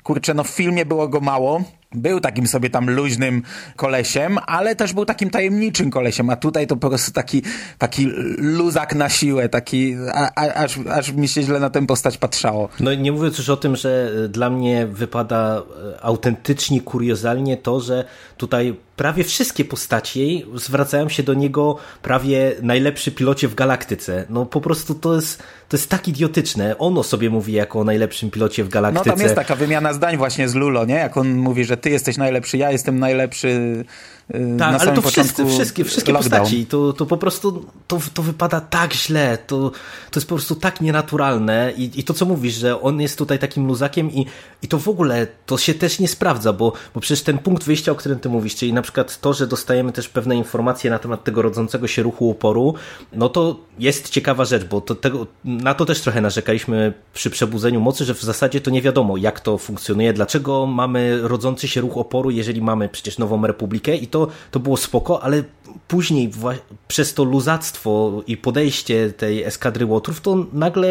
[0.02, 1.62] kurczę, no w filmie było go mało,
[1.94, 3.42] był takim sobie tam luźnym
[3.76, 7.42] kolesiem, ale też był takim tajemniczym kolesiem, a tutaj to po prostu taki,
[7.78, 12.18] taki luzak na siłę, taki, a, a, aż, aż mi się źle na tę postać
[12.18, 12.68] patrzało.
[12.80, 15.62] No nie mówiąc już o tym, że dla mnie wypada
[15.96, 18.04] e, autentycznie kuriozalnie to, że
[18.36, 24.26] tutaj prawie wszystkie postaci zwracają się do niego prawie najlepszy pilocie w galaktyce.
[24.30, 26.78] No po prostu to jest, to jest tak idiotyczne.
[26.78, 29.10] Ono sobie mówi jako o najlepszym pilocie w galaktyce.
[29.10, 30.94] No tam jest taka wymiana zdań właśnie z Lulo, nie?
[30.94, 33.84] Jak on mówi, że ty jesteś najlepszy, ja jestem najlepszy
[34.58, 38.94] tak, ale to wszyscy, wszystkie, wszystkie postaci, to, to po prostu to, to wypada tak
[38.94, 39.70] źle, to,
[40.10, 43.38] to jest po prostu tak nienaturalne i, i to co mówisz, że on jest tutaj
[43.38, 44.26] takim luzakiem i,
[44.62, 47.92] i to w ogóle to się też nie sprawdza, bo, bo przecież ten punkt wyjścia,
[47.92, 51.24] o którym ty mówisz, czyli na przykład to, że dostajemy też pewne informacje na temat
[51.24, 52.74] tego rodzącego się ruchu oporu,
[53.12, 57.80] no to jest ciekawa rzecz, bo to, tego, na to też trochę narzekaliśmy przy przebudzeniu
[57.80, 61.96] mocy, że w zasadzie to nie wiadomo jak to funkcjonuje, dlaczego mamy rodzący się ruch
[61.96, 65.44] oporu, jeżeli mamy przecież nową republikę i to, to było spoko, ale
[65.88, 66.30] później
[66.88, 70.88] przez to luzactwo i podejście tej eskadry Łotrów, to nagle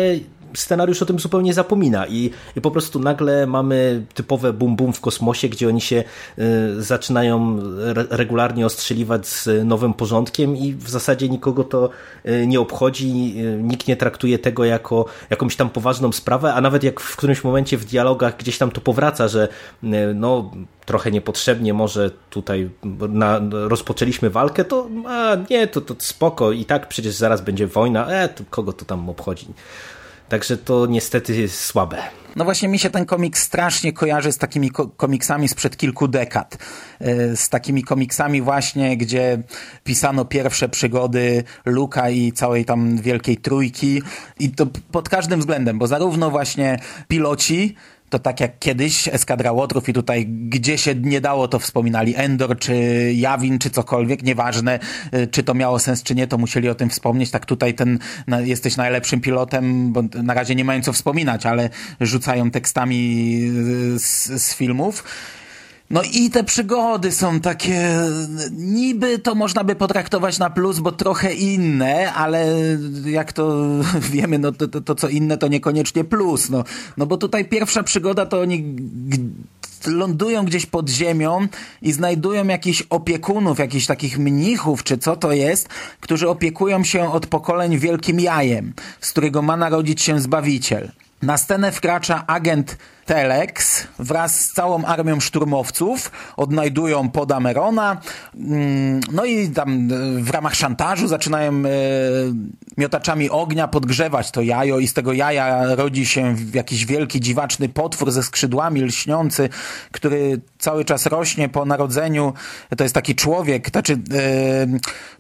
[0.56, 5.02] scenariusz o tym zupełnie zapomina i, i po prostu nagle mamy typowe bum bum w
[5.02, 6.04] kosmosie, gdzie oni się
[6.40, 11.90] y, zaczynają re regularnie ostrzeliwać z nowym porządkiem i w zasadzie nikogo to
[12.26, 16.84] y, nie obchodzi, y, nikt nie traktuje tego jako jakąś tam poważną sprawę, a nawet
[16.84, 19.48] jak w którymś momencie w dialogach gdzieś tam to powraca, że
[19.84, 20.52] y, no
[20.86, 22.70] trochę niepotrzebnie może tutaj
[23.10, 28.08] na, rozpoczęliśmy walkę, to a nie, to, to spoko i tak przecież zaraz będzie wojna,
[28.08, 29.48] e, to kogo to tam obchodzi.
[30.34, 31.98] Także to niestety jest słabe.
[32.36, 36.58] No właśnie mi się ten komiks strasznie kojarzy z takimi ko komiksami sprzed kilku dekad.
[37.00, 39.44] E, z takimi komiksami właśnie, gdzie
[39.84, 44.02] pisano pierwsze przygody Luka i całej tam wielkiej trójki.
[44.40, 47.76] I to pod każdym względem, bo zarówno właśnie piloci,
[48.14, 52.60] to tak jak kiedyś Eskadra Łotrów i tutaj gdzie się nie dało to wspominali Endor
[52.60, 52.76] czy
[53.16, 54.80] Jawin czy cokolwiek, nieważne
[55.14, 57.32] y, czy to miało sens czy nie, to musieli o tym wspomnieć.
[57.32, 58.00] Tak tutaj ten
[58.44, 61.70] jesteś najlepszym pilotem, bo na razie nie mają co wspominać, ale
[62.02, 63.40] rzucają tekstami
[63.96, 65.04] y, z, z filmów.
[65.90, 67.98] No i te przygody są takie,
[68.52, 72.48] niby to można by potraktować na plus, bo trochę inne, ale
[73.06, 73.66] jak to
[74.14, 76.64] wiemy, no to, to, to co inne to niekoniecznie plus, no,
[76.98, 78.76] no bo tutaj pierwsza przygoda to oni
[79.88, 81.48] lądują gdzieś pod ziemią
[81.82, 85.70] i znajdują jakichś opiekunów, jakichś takich mnichów, czy co to jest,
[86.00, 90.92] którzy opiekują się od pokoleń wielkim jajem, z którego ma narodzić się Zbawiciel.
[91.22, 98.02] Na scenę wkracza agent Telex wraz z całą armią szturmowców odnajdują Podamerona
[98.36, 101.64] mm, no i tam e, w ramach szantażu zaczynają e,
[102.78, 108.12] miotaczami ognia podgrzewać to jajo i z tego jaja rodzi się jakiś wielki, dziwaczny potwór
[108.12, 109.50] ze skrzydłami lśniący,
[109.92, 112.34] który cały czas rośnie po narodzeniu.
[112.78, 113.98] To jest taki człowiek, znaczy e,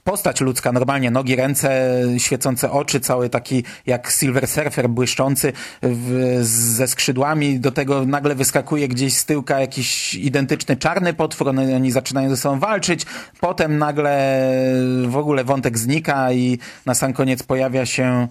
[0.03, 6.87] postać ludzka, normalnie nogi, ręce, świecące oczy, cały taki jak Silver Surfer błyszczący w, ze
[6.87, 12.29] skrzydłami do tego nagle wyskakuje gdzieś z tyłka jakiś identyczny czarny potwór, oni, oni zaczynają
[12.29, 13.05] ze sobą walczyć,
[13.39, 14.43] potem nagle
[15.07, 18.27] w ogóle wątek znika i na sam koniec pojawia się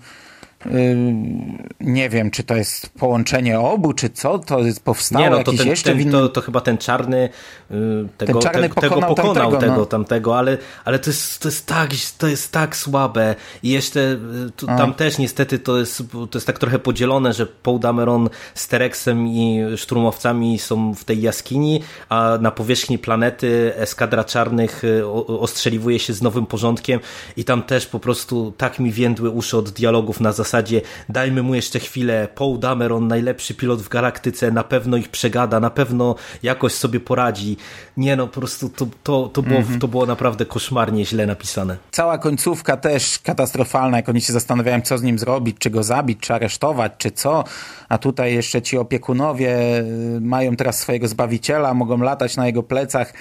[1.80, 5.52] nie wiem, czy to jest połączenie obu, czy co, to jest powstało nie, no, to
[5.52, 7.28] jakiś ten, jeszcze ten, to, to chyba ten czarny
[7.70, 7.74] y,
[8.18, 9.86] tego, ten czarny te, pokonał tego pokonał tamtego, tego, no.
[9.86, 14.18] tamtego, ale, ale to, jest, to, jest tak, to jest tak słabe i jeszcze y,
[14.56, 18.68] tu, tam też niestety to jest, to jest tak trochę podzielone, że Paul Dameron z
[18.68, 25.98] Terexem i szturmowcami są w tej jaskini, a na powierzchni planety eskadra czarnych y, ostrzeliwuje
[25.98, 27.00] się z nowym porządkiem
[27.36, 31.42] i tam też po prostu tak mi więdły uszy od dialogów na zasadzie daj dajmy
[31.42, 32.28] mu jeszcze chwilę.
[32.34, 37.56] Paul Dameron, najlepszy pilot w galaktyce, na pewno ich przegada, na pewno jakoś sobie poradzi.
[37.96, 39.80] Nie no, po prostu to, to, to, było, mm -hmm.
[39.80, 41.76] to było naprawdę koszmarnie źle napisane.
[41.90, 46.18] Cała końcówka też katastrofalna, jak oni się zastanawiają, co z nim zrobić, czy go zabić,
[46.20, 47.44] czy aresztować, czy co.
[47.88, 53.12] A tutaj jeszcze ci opiekunowie y, mają teraz swojego zbawiciela, mogą latać na jego plecach.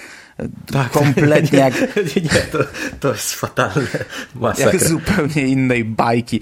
[0.72, 1.74] Tak, kompletnie nie, jak...
[2.16, 2.58] Nie, to,
[3.00, 3.86] to jest fatalne.
[4.34, 4.72] Masakra.
[4.72, 6.40] Jak zupełnie innej bajki.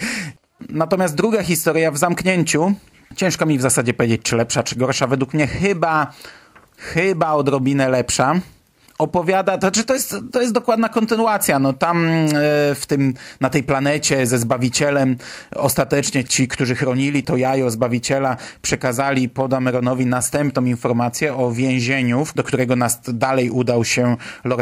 [0.68, 2.72] Natomiast druga historia w zamknięciu,
[3.16, 5.06] ciężko mi w zasadzie powiedzieć, czy lepsza, czy gorsza.
[5.06, 6.12] Według mnie chyba,
[6.76, 8.40] chyba odrobinę lepsza
[9.00, 11.58] opowiada, to znaczy to jest, to jest dokładna kontynuacja.
[11.58, 12.20] No tam e,
[12.74, 15.16] w tym, na tej planecie ze Zbawicielem
[15.56, 22.76] ostatecznie ci, którzy chronili to jajo Zbawiciela, przekazali Podameronowi następną informację o więzieniu, do którego
[22.76, 24.60] nas dalej udał się Lor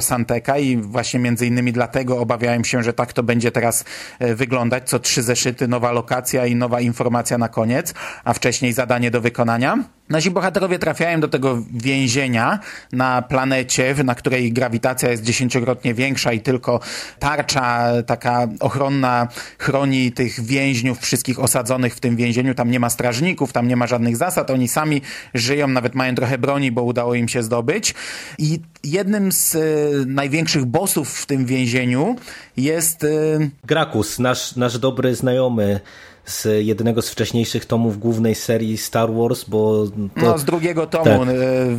[0.60, 3.84] i właśnie między innymi dlatego obawiałem się, że tak to będzie teraz
[4.18, 4.88] e, wyglądać.
[4.88, 9.97] Co trzy zeszyty, nowa lokacja i nowa informacja na koniec, a wcześniej zadanie do wykonania.
[10.10, 12.58] Nasi bohaterowie trafiają do tego więzienia
[12.92, 16.80] na planecie, na której grawitacja jest dziesięciokrotnie większa i tylko
[17.18, 22.54] tarcza taka ochronna chroni tych więźniów, wszystkich osadzonych w tym więzieniu.
[22.54, 24.50] Tam nie ma strażników, tam nie ma żadnych zasad.
[24.50, 25.02] Oni sami
[25.34, 27.94] żyją, nawet mają trochę broni, bo udało im się zdobyć.
[28.38, 32.16] I jednym z y, największych bossów w tym więzieniu
[32.56, 33.04] jest...
[33.04, 33.50] Y...
[33.64, 35.80] Grakus, nasz, nasz dobry znajomy
[36.28, 39.86] z jednego z wcześniejszych tomów głównej serii Star Wars, bo...
[39.86, 39.92] To...
[40.16, 41.34] No, z drugiego tomu, tak.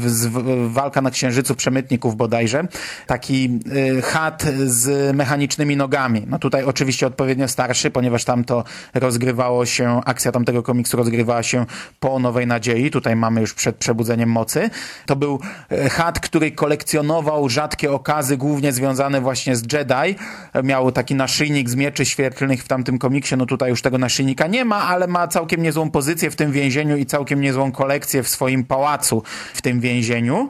[0.05, 0.27] E, z,
[0.67, 2.67] Walka na Księżycu Przemytników bodajże.
[3.07, 3.59] Taki
[3.97, 6.23] y, chat z mechanicznymi nogami.
[6.27, 11.65] No tutaj oczywiście odpowiednio starszy, ponieważ tam to rozgrywało się, akcja tamtego komiksu rozgrywała się
[11.99, 12.91] po Nowej Nadziei.
[12.91, 14.69] Tutaj mamy już przed Przebudzeniem Mocy.
[15.05, 20.15] To był e, chat, który kolekcjonował rzadkie okazy, głównie związane właśnie z Jedi.
[20.63, 24.65] Miał taki naszyjnik z mieczy świetlnych w tamtym komiksie, no tutaj już tego naszyjnika nie
[24.65, 28.63] ma, ale ma całkiem niezłą pozycję w tym więzieniu i całkiem niezłą kolekcję w swoim
[28.63, 29.23] pałacu
[29.53, 30.49] w tym więzieniu.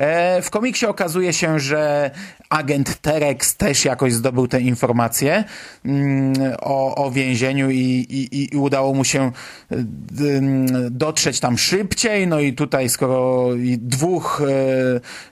[0.00, 2.10] E, w komiksie okazuje się, że
[2.48, 5.44] agent Terex też jakoś zdobył te informacje
[5.84, 9.32] mm, o, o więzieniu i, i, i udało mu się
[9.72, 9.76] y,
[10.90, 12.26] dotrzeć tam szybciej.
[12.26, 14.42] No i tutaj, skoro dwóch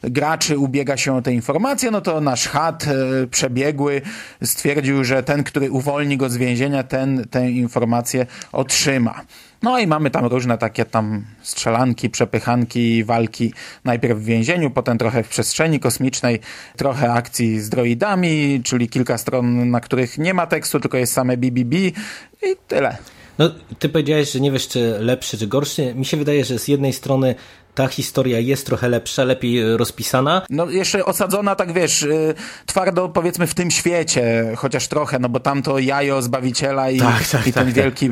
[0.02, 4.02] e, graczy ubiega się o te informacje, no to nasz chat e, przebiegły
[4.44, 9.24] stwierdził, że ten, który uwolni go z więzienia, ten tę informację otrzyma.
[9.62, 13.52] No i mamy tam różne takie tam strzelanki, przepychanki, walki.
[13.84, 16.40] Najpierw w więzieniu, potem trochę w przestrzeni kosmicznej,
[16.76, 21.36] trochę akcji z droidami, czyli kilka stron, na których nie ma tekstu, tylko jest same
[21.36, 22.96] BBB i tyle.
[23.38, 25.94] No, ty powiedziałeś, że nie wiesz, czy lepszy, czy gorszy.
[25.94, 27.34] Mi się wydaje, że z jednej strony
[27.78, 30.42] ta historia jest trochę lepsza, lepiej rozpisana.
[30.50, 32.34] No jeszcze osadzona, tak wiesz, y,
[32.66, 37.28] twardo powiedzmy w tym świecie, chociaż trochę, no bo tam to jajo Zbawiciela i, tak,
[37.28, 37.74] tak, i ten tak, tak.
[37.74, 38.10] wielki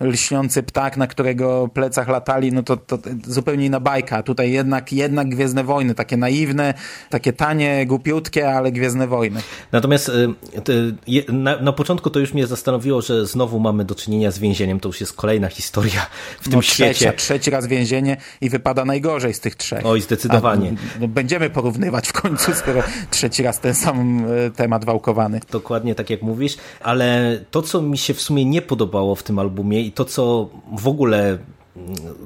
[0.00, 4.22] lśniący ptak, na którego plecach latali, no to, to zupełnie inna bajka.
[4.22, 6.74] Tutaj jednak, jednak Gwiezdne Wojny, takie naiwne,
[7.10, 9.40] takie tanie, głupiutkie, ale Gwiezdne Wojny.
[9.72, 14.38] Natomiast y, na, na początku to już mnie zastanowiło, że znowu mamy do czynienia z
[14.38, 16.06] więzieniem, to już jest kolejna historia
[16.40, 16.94] w tym no, świecie.
[16.94, 19.86] Trzecia, trzeci raz więzienie i wypada wypada najgorzej z tych trzech.
[19.86, 20.72] Oj, zdecydowanie.
[20.96, 25.40] A, no, będziemy porównywać w końcu, skoro trzeci raz ten sam e, temat wałkowany.
[25.50, 29.38] Dokładnie tak jak mówisz, ale to, co mi się w sumie nie podobało w tym
[29.38, 31.38] albumie i to, co w ogóle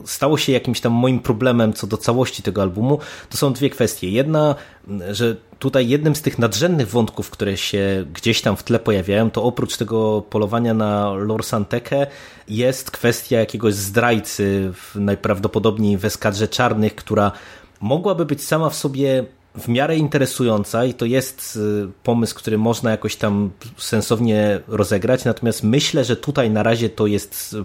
[0.04, 2.98] stało się jakimś tam moim problemem co do całości tego albumu,
[3.30, 4.10] to są dwie kwestie.
[4.10, 4.54] Jedna,
[5.10, 9.42] że tutaj jednym z tych nadrzędnych wątków, które się gdzieś tam w tle pojawiają, to
[9.42, 12.06] oprócz tego polowania na Lorsantekę
[12.48, 17.32] jest kwestia jakiegoś zdrajcy, najprawdopodobniej w eskadrze czarnych, która
[17.80, 19.24] mogłaby być sama w sobie
[19.58, 25.62] w miarę interesująca i to jest y, pomysł, który można jakoś tam sensownie rozegrać, natomiast
[25.62, 27.56] myślę, że tutaj na razie to jest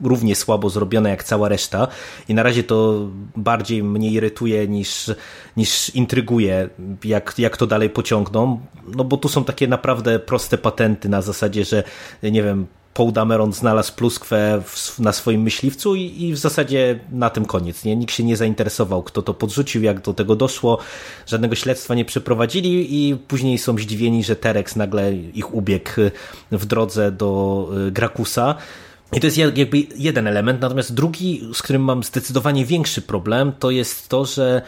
[0.00, 1.88] równie słabo zrobione jak cała reszta
[2.28, 5.10] i na razie to bardziej mnie irytuje niż,
[5.56, 6.68] niż intryguje,
[7.04, 8.60] jak, jak to dalej pociągną,
[8.96, 11.84] no bo tu są takie naprawdę proste patenty na zasadzie, że
[12.22, 14.62] nie wiem, Paul Dameron znalazł pluskwę
[14.98, 17.84] na swoim myśliwcu i, i, w zasadzie na tym koniec.
[17.84, 17.96] Nie?
[17.96, 20.78] Nikt się nie zainteresował, kto to podrzucił, jak do tego doszło.
[21.26, 25.90] Żadnego śledztwa nie przeprowadzili i później są zdziwieni, że Terex nagle ich ubiegł
[26.52, 28.54] w drodze do y, Grakusa.
[29.12, 33.70] I to jest jakby jeden element, natomiast drugi, z którym mam zdecydowanie większy problem, to
[33.70, 34.62] jest to, że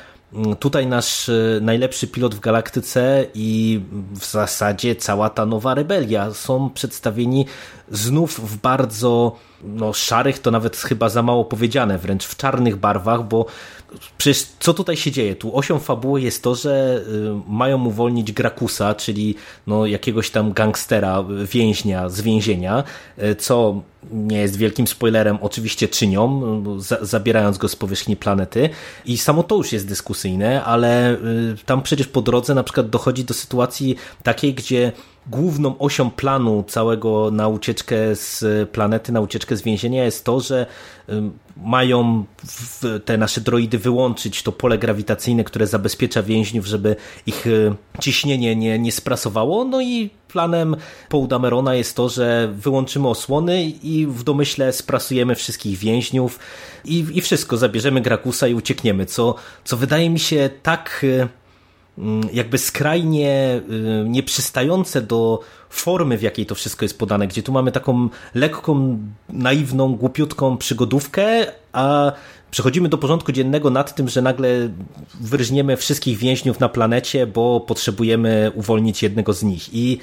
[0.58, 3.80] tutaj nasz y, najlepszy pilot w galaktyce i
[4.12, 7.46] w zasadzie cała ta nowa rebelia są przedstawieni
[7.90, 13.28] znów w bardzo no, szarych, to nawet chyba za mało powiedziane, wręcz w czarnych barwach,
[13.28, 13.46] bo
[14.18, 15.36] przecież co tutaj się dzieje?
[15.36, 19.34] Tu osią fabuły jest to, że y, mają uwolnić Grakusa, czyli
[19.66, 22.84] no, jakiegoś tam gangstera, więźnia z więzienia,
[23.22, 26.42] y, co nie jest wielkim spoilerem, oczywiście czynią,
[26.80, 28.70] za, zabierając go z powierzchni planety
[29.04, 31.18] i samo to już jest dyskusyjne, ale y,
[31.66, 34.92] tam przecież po drodze na przykład dochodzi do sytuacji takiej, gdzie
[35.26, 40.66] główną osią planu całego na ucieczkę z planety, na ucieczkę z więzienia jest to, że
[41.56, 42.24] mają
[43.04, 48.78] te nasze droidy wyłączyć to pole grawitacyjne, które zabezpiecza więźniów, żeby ich y, ciśnienie nie,
[48.78, 49.64] nie sprasowało.
[49.64, 50.76] No i planem
[51.08, 56.38] Paul Damerona jest to, że wyłączymy osłony i w domyśle sprasujemy wszystkich więźniów
[56.84, 61.28] i, i wszystko, zabierzemy Grakusa i uciekniemy, co, co wydaje mi się tak y,
[61.98, 63.60] Mm, jakby skrajnie
[64.04, 68.98] y, nieprzystające do formy, w jakiej to wszystko jest podane, gdzie tu mamy taką lekką,
[69.28, 72.12] naiwną, głupiutką przygodówkę, a
[72.50, 74.48] przechodzimy do porządku dziennego nad tym, że nagle
[75.20, 79.74] wyrżniemy wszystkich więźniów na planecie, bo potrzebujemy uwolnić jednego z nich.
[79.74, 79.98] I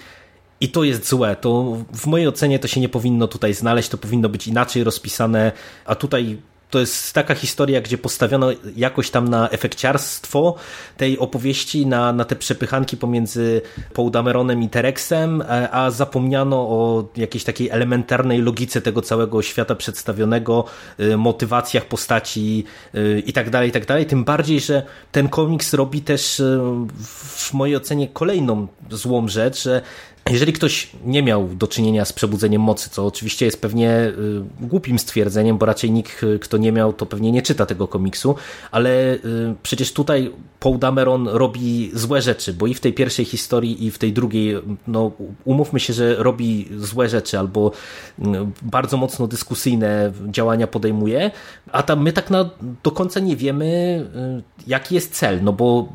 [0.61, 1.35] i to jest złe.
[1.35, 5.51] To w mojej ocenie to się nie powinno tutaj znaleźć, to powinno być inaczej rozpisane,
[5.85, 6.37] a tutaj
[6.69, 10.55] to jest taka historia, gdzie postawiono jakoś tam na efekciarstwo
[10.97, 13.61] tej opowieści, na, na te przepychanki pomiędzy
[13.93, 19.75] Paul Dameronem i Terexem, e, a zapomniano o jakiejś takiej elementarnej logice tego całego świata
[19.75, 20.65] przedstawionego,
[20.99, 22.63] e, motywacjach postaci
[22.93, 24.05] e, i tak dalej, i tak dalej.
[24.05, 26.41] Tym bardziej, że ten komiks robi też
[27.07, 29.81] w mojej ocenie kolejną złą rzecz, że
[30.29, 34.99] jeżeli ktoś nie miał do czynienia z przebudzeniem mocy, co oczywiście jest pewnie y, głupim
[34.99, 38.35] stwierdzeniem, bo raczej nikt, y, kto nie miał, to pewnie nie czyta tego komiksu,
[38.71, 39.19] ale y,
[39.63, 43.97] przecież tutaj Paul Dameron robi złe rzeczy, bo i w tej pierwszej historii, i w
[43.97, 44.55] tej drugiej,
[44.87, 45.11] no
[45.43, 47.71] umówmy się, że robi złe rzeczy albo
[48.61, 51.31] bardzo mocno dyskusyjne działania podejmuje,
[51.71, 52.49] a tam my tak na,
[52.83, 54.05] do końca nie wiemy,
[54.67, 55.89] jaki jest cel, no bo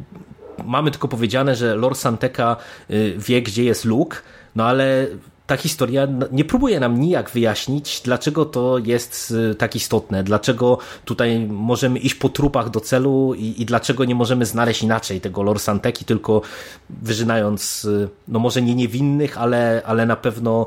[0.65, 2.57] mamy tylko powiedziane, że Lord Santeka
[2.91, 4.17] y, wie, gdzie jest Luke,
[4.57, 5.07] no ale
[5.51, 11.41] ta historia nie próbuje nam nijak wyjaśnić, dlaczego to jest y, tak istotne, dlaczego tutaj
[11.49, 15.61] możemy iść po trupach do celu i, i dlaczego nie możemy znaleźć inaczej tego Lor
[15.61, 16.43] Santeki, tylko
[16.91, 20.67] wyżynając, y, no może nie niewinnych, ale, ale na pewno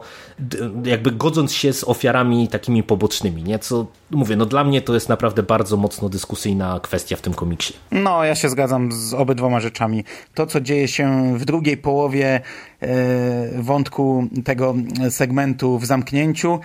[0.86, 3.60] jakby godząc się z ofiarami takimi pobocznymi, nie?
[3.60, 7.73] Co mówię, no dla mnie to jest naprawdę bardzo mocno dyskusyjna kwestia w tym komiksie.
[7.91, 10.04] No, ja się zgadzam z obydwoma rzeczami.
[10.34, 12.41] To, co dzieje się w drugiej połowie
[12.82, 14.76] e, wątku tego
[15.10, 16.60] segmentu w zamknięciu,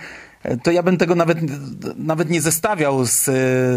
[0.63, 1.37] to ja bym tego nawet,
[1.97, 3.23] nawet nie zestawiał z,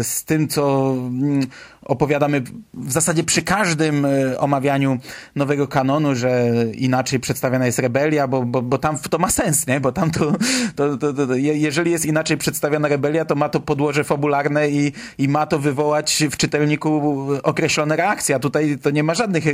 [0.07, 1.47] z tym, co mm,
[1.85, 2.41] opowiadamy
[2.73, 4.97] w zasadzie przy każdym e, omawianiu
[5.35, 9.79] nowego kanonu, że inaczej przedstawiana jest rebelia, bo, bo, bo tam to ma sens, nie?
[9.79, 10.33] Bo tam to,
[10.75, 15.27] to, to, to, jeżeli jest inaczej przedstawiona rebelia, to ma to podłoże fabularne i, i
[15.27, 17.01] ma to wywołać w czytelniku
[17.43, 19.51] określone reakcje, a tutaj to nie ma żadnych, e,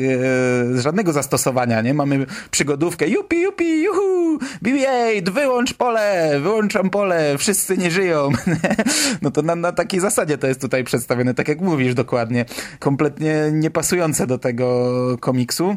[0.82, 1.94] żadnego zastosowania, nie?
[1.94, 8.30] Mamy przygodówkę, jupi, jupi, juhu, BB-8, wyłącz pole, wyłączam pole, wszyscy nie żyją.
[9.22, 12.46] no to na, na takiej zasadzie to jest tutaj przedstawione, tak jak mówisz dokładnie dokładnie.
[12.80, 15.76] Kompletnie niepasujące do tego komiksu.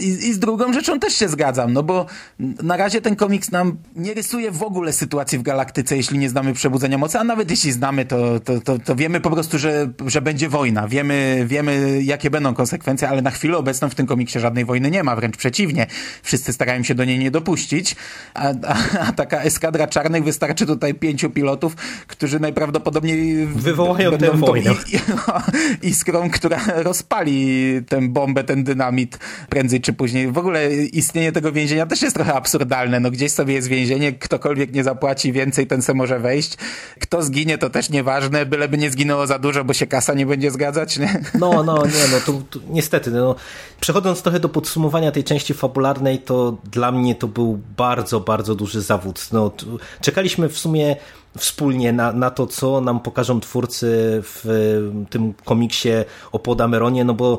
[0.00, 2.06] I, I z drugą rzeczą też się zgadzam, no bo
[2.62, 6.52] na razie ten komiks nam nie rysuje w ogóle sytuacji w galaktyce, jeśli nie znamy
[6.52, 10.22] Przebudzenia Mocy, a nawet jeśli znamy, to, to, to, to wiemy po prostu, że, że
[10.22, 10.88] będzie wojna.
[10.88, 15.02] Wiemy, wiemy, jakie będą konsekwencje, ale na chwilę obecną w tym komiksie żadnej wojny nie
[15.02, 15.86] ma, wręcz przeciwnie.
[16.22, 17.96] Wszyscy starają się do niej nie dopuścić,
[18.34, 18.76] a, a,
[19.08, 24.70] a taka eskadra czarnych wystarczy tutaj pięciu pilotów, którzy najprawdopodobniej wywołają tę wojnę.
[25.82, 29.18] I, iskrą, która rozpali tę bombę, ten dynamit
[29.64, 30.32] prędzej czy później.
[30.32, 33.00] W ogóle istnienie tego więzienia też jest trochę absurdalne.
[33.00, 36.56] No gdzieś sobie jest więzienie, ktokolwiek nie zapłaci więcej, ten se może wejść.
[37.00, 40.50] Kto zginie, to też nieważne, byleby nie zginęło za dużo, bo się kasa nie będzie
[40.50, 41.20] zgadzać, nie?
[41.40, 43.34] No, no, nie, no, to, to niestety, no.
[43.80, 48.80] Przechodząc trochę do podsumowania tej części fabularnej, to dla mnie to był bardzo, bardzo duży
[48.80, 49.28] zawód.
[49.32, 49.52] No,
[50.00, 50.96] czekaliśmy w sumie
[51.38, 53.86] wspólnie na, na to, co nam pokażą twórcy
[54.22, 54.44] w
[55.10, 55.88] tym komiksie
[56.32, 57.38] o Podameronie, no bo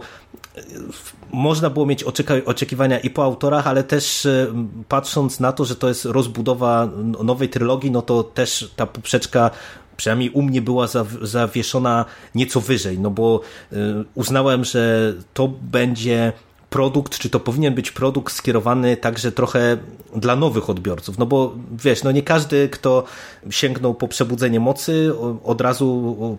[1.32, 2.04] można było mieć
[2.46, 4.48] oczekiwania i po autorach, ale też e,
[4.88, 6.90] patrząc na to, że to jest rozbudowa
[7.24, 9.52] nowej trylogii, no to też ta poprzeczka
[9.98, 10.88] przynajmniej u mnie była
[11.22, 13.42] zawieszona nieco wyżej, no bo
[13.72, 13.76] e,
[14.16, 16.34] uznałem, że to będzie
[16.76, 19.78] produkt, czy to powinien być produkt skierowany także trochę
[20.16, 23.04] dla nowych odbiorców, no bo wiesz, no nie każdy, kto
[23.50, 25.12] sięgnął po przebudzenie mocy,
[25.44, 26.38] od razu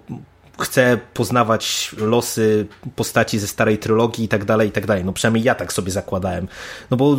[0.61, 2.67] chce poznawać losy
[2.97, 5.05] postaci ze starej trylogii i tak dalej, i tak dalej.
[5.05, 6.49] No przynajmniej ja tak sobie zakładałem.
[6.91, 7.17] No bo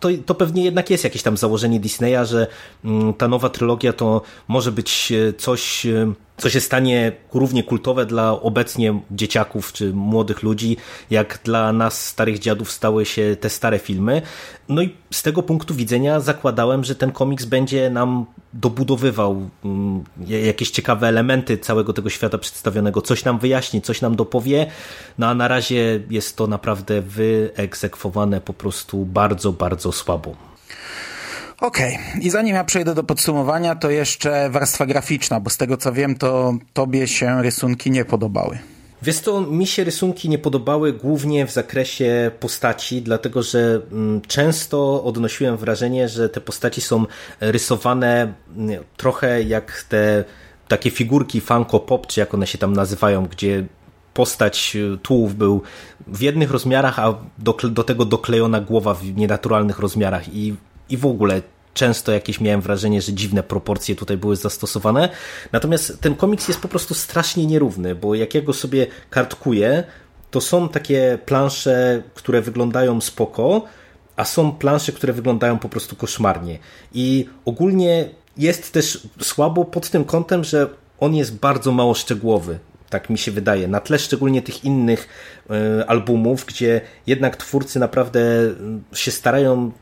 [0.00, 2.46] to, to pewnie jednak jest jakieś tam założenie Disneya, że
[2.84, 8.06] mm, ta nowa trylogia to może być e, coś e, co się stanie równie kultowe
[8.06, 10.76] dla obecnie dzieciaków czy młodych ludzi,
[11.10, 14.22] jak dla nas starych dziadów stały się te stare filmy.
[14.68, 20.70] No i z tego punktu widzenia zakładałem, że ten komiks będzie nam dobudowywał mm, jakieś
[20.70, 24.66] ciekawe elementy całego tego świata przedstawionego, coś nam wyjaśni, coś nam dopowie,
[25.18, 30.53] no a na razie jest to naprawdę wyegzekwowane po prostu bardzo, bardzo słabo.
[31.64, 32.20] Okej, okay.
[32.20, 36.14] i zanim ja przejdę do podsumowania, to jeszcze warstwa graficzna, bo z tego co wiem,
[36.14, 38.58] to tobie się rysunki nie podobały.
[39.02, 45.04] Wiesz to mi się rysunki nie podobały głównie w zakresie postaci, dlatego że mm, często
[45.04, 47.04] odnosiłem wrażenie, że te postaci są
[47.40, 50.24] rysowane mm, trochę jak te
[50.68, 53.66] takie figurki Funko Pop, czy jak one się tam nazywają, gdzie
[54.14, 55.62] postać y, tułów był
[56.06, 60.54] w jednych rozmiarach, a do, do tego doklejona głowa w nienaturalnych rozmiarach i
[60.90, 61.42] i w ogóle
[61.74, 65.08] często jakieś miałem wrażenie, że dziwne proporcje tutaj były zastosowane.
[65.52, 69.84] Natomiast ten komiks jest po prostu strasznie nierówny, bo jak ja go sobie kartkuję,
[70.30, 73.64] to są takie plansze, które wyglądają spoko,
[74.16, 76.58] a są plansze, które wyglądają po prostu koszmarnie.
[76.94, 80.68] I ogólnie jest też słabo pod tym kątem, że
[81.00, 82.58] on jest bardzo mało szczegółowy.
[82.90, 83.68] Tak mi się wydaje.
[83.68, 85.08] Na tle szczególnie tych innych
[85.80, 88.20] y, albumów, gdzie jednak twórcy naprawdę
[88.92, 89.72] się starają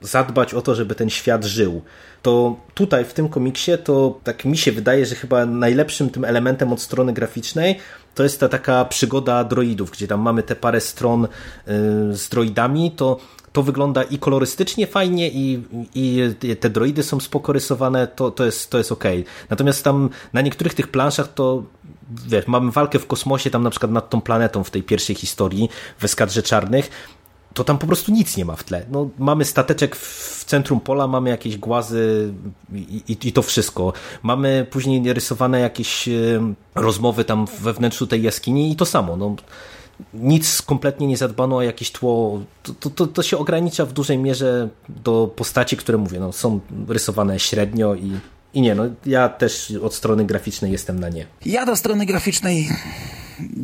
[0.00, 1.82] zadbać o to, żeby ten świat żył.
[2.22, 6.72] To tutaj w tym komiksie to tak mi się wydaje, że chyba najlepszym tym elementem
[6.72, 7.78] od strony graficznej
[8.14, 11.28] to jest ta taka przygoda droidów, gdzie tam mamy te parę stron y,
[12.16, 13.20] z droidami, to
[13.52, 15.62] to wygląda i kolorystycznie fajnie i,
[15.94, 19.04] i te droidy są spoko rysowane, to, to, jest, to jest ok.
[19.50, 21.62] Natomiast tam na niektórych tych planszach to
[22.26, 25.68] wiesz, mamy walkę w kosmosie tam na przykład nad tą planetą w tej pierwszej historii
[25.98, 26.90] w eskadrze czarnych
[27.54, 28.86] to tam po prostu nic nie ma w tle.
[28.90, 32.32] No, mamy stateczek w centrum pola, mamy jakieś głazy
[32.74, 33.92] i, i, i, to wszystko.
[34.22, 36.08] Mamy później rysowane jakieś
[36.74, 39.16] rozmowy tam we wnętrzu tej jaskini i to samo.
[39.16, 39.36] No,
[40.14, 42.40] nic kompletnie nie zadbano o jakieś tło.
[42.80, 47.38] To, to, to się ogranicza w dużej mierze do postaci, które mówię, no, są rysowane
[47.38, 48.12] średnio i,
[48.54, 51.26] i nie, no ja też od strony graficznej jestem na nie.
[51.46, 52.68] Ja do strony graficznej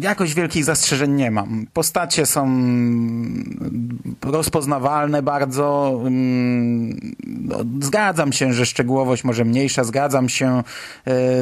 [0.00, 1.66] jakoś wielkich zastrzeżeń nie mam.
[1.72, 2.46] Postacie są
[4.24, 6.00] rozpoznawalne bardzo.
[6.06, 10.62] Mm, no, zgadzam się, że szczegółowość może mniejsza, zgadzam się e,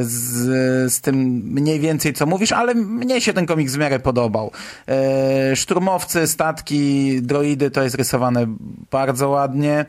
[0.04, 4.50] z, z tym mniej więcej, co mówisz, ale mnie się ten komiks w miarę podobał.
[4.88, 8.46] E, szturmowcy, statki, droidy to jest rysowane
[8.90, 9.84] bardzo ładnie.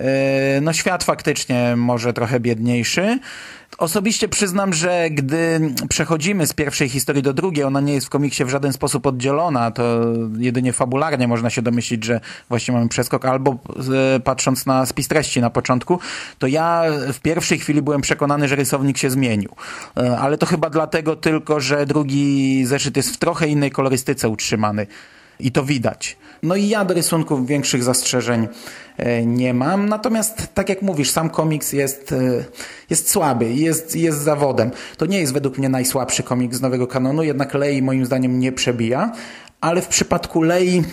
[0.00, 3.18] E, no świat faktycznie może trochę biedniejszy.
[3.78, 8.44] Osobiście przyznam, że gdy przechodzimy z pierwszej historii do drugiej, ona nie jest w komiksie
[8.44, 10.00] w żaden sposób oddzielona, to
[10.38, 13.58] jedynie fabularnie można się domyślić, że właśnie mamy przeskok, albo
[14.24, 15.98] patrząc na spis treści na początku,
[16.38, 16.82] to ja
[17.12, 19.50] w pierwszej chwili byłem przekonany, że rysownik się zmienił.
[19.96, 24.86] E, ale to chyba dlatego tylko, że drugi zeszyt jest w trochę innej kolorystyce utrzymany.
[25.40, 26.16] I to widać.
[26.42, 28.48] No i ja do rysunków większych zastrzeżeń
[28.96, 29.88] e, nie mam.
[29.88, 32.44] Natomiast, tak jak mówisz, sam komiks jest, e,
[32.90, 34.70] jest słaby, jest, jest zawodem.
[34.96, 38.52] To nie jest według mnie najsłabszy komiks z nowego kanonu, jednak Lei moim zdaniem nie
[38.52, 39.12] przebija.
[39.60, 40.84] Ale w przypadku Lei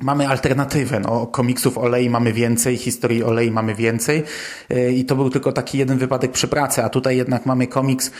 [0.00, 1.00] mamy alternatywę.
[1.00, 4.22] No, komiksów o Lei mamy więcej, historii o Lei mamy więcej
[4.70, 8.10] e, i to był tylko taki jeden wypadek przy pracy, a tutaj jednak mamy komiks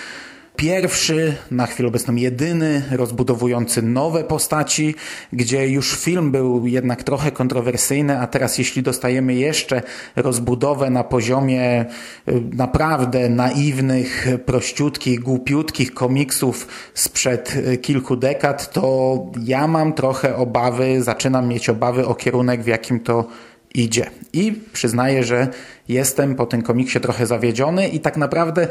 [0.57, 4.94] Pierwszy, na chwilę obecną jedyny, rozbudowujący nowe postaci,
[5.32, 9.82] gdzie już film był jednak trochę kontrowersyjny, a teraz jeśli dostajemy jeszcze
[10.16, 11.84] rozbudowę na poziomie
[12.28, 21.02] y, naprawdę naiwnych, prościutkich, głupiutkich komiksów sprzed y, kilku dekad, to ja mam trochę obawy,
[21.02, 23.28] zaczynam mieć obawy o kierunek, w jakim to
[23.74, 24.07] idzie.
[24.32, 25.48] I przyznaję, że
[25.88, 28.68] jestem po tym komiksie trochę zawiedziony i tak naprawdę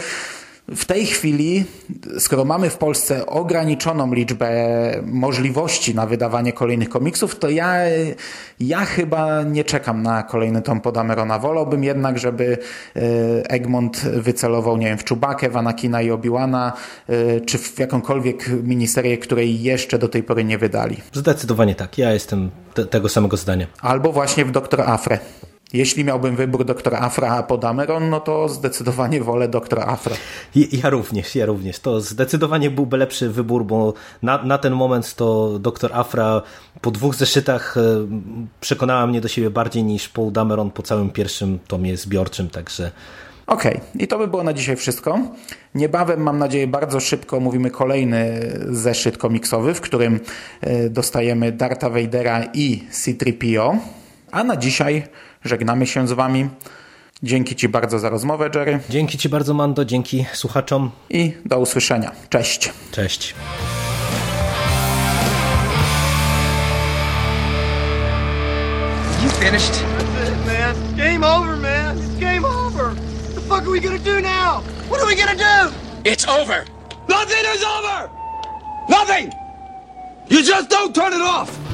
[0.67, 1.65] w tej chwili,
[2.19, 4.49] skoro mamy w Polsce ograniczoną liczbę
[5.05, 7.75] możliwości na wydawanie kolejnych komiksów, to ja,
[8.59, 11.39] ja chyba nie czekam na kolejny tom Podamerona.
[11.39, 12.57] Wolałbym jednak, żeby
[12.95, 12.99] e,
[13.49, 16.73] Egmont wycelował, nie wiem, w Czubakę, w Anakina i Obiłana,
[17.09, 20.97] e, czy w jakąkolwiek miniserię, której jeszcze do tej pory nie wydali.
[21.13, 21.97] Zdecydowanie tak.
[21.97, 23.67] Ja jestem te, tego samego zdania.
[23.81, 25.19] Albo właśnie w Doktor Afre.
[25.73, 30.15] Jeśli miałbym wybór doktora Afra a Podameron, no to zdecydowanie wolę doktora Afra.
[30.71, 31.79] Ja również, ja również.
[31.79, 36.41] To zdecydowanie byłby lepszy wybór, bo na, na ten moment to doktor Afra
[36.81, 37.81] po dwóch zeszytach e,
[38.61, 42.91] przekonała mnie do siebie bardziej niż Paul Dameron po całym pierwszym tomie zbiorczym, także...
[43.47, 43.87] Okej, okay.
[43.99, 45.19] i to by było na dzisiaj wszystko.
[45.75, 50.19] Niebawem, mam nadzieję, bardzo szybko mówimy kolejny zeszyt komiksowy, w którym
[50.61, 53.77] e, dostajemy Darta Vadera i C-3PO.
[54.31, 55.03] A na dzisiaj
[55.45, 56.49] Żegnamy się z Wami.
[57.23, 58.79] Dzięki Ci bardzo za rozmowę, Jerry.
[58.89, 59.85] Dzięki Ci bardzo, Mando.
[59.85, 60.91] Dzięki słuchaczom.
[61.09, 62.11] I do usłyszenia.
[62.29, 62.73] Cześć.
[62.91, 63.35] Cześć.
[69.23, 69.73] You finished?
[69.73, 70.75] That's it, man.
[70.97, 71.97] Game over, man.
[71.97, 72.85] It's game over.
[72.85, 74.61] What the fuck are we gonna do now?
[74.89, 75.71] What are we gonna do?
[76.09, 76.65] It's over.
[77.07, 78.09] Nothing is over.
[78.89, 79.31] Nothing.
[80.29, 81.64] You just don't turn it off.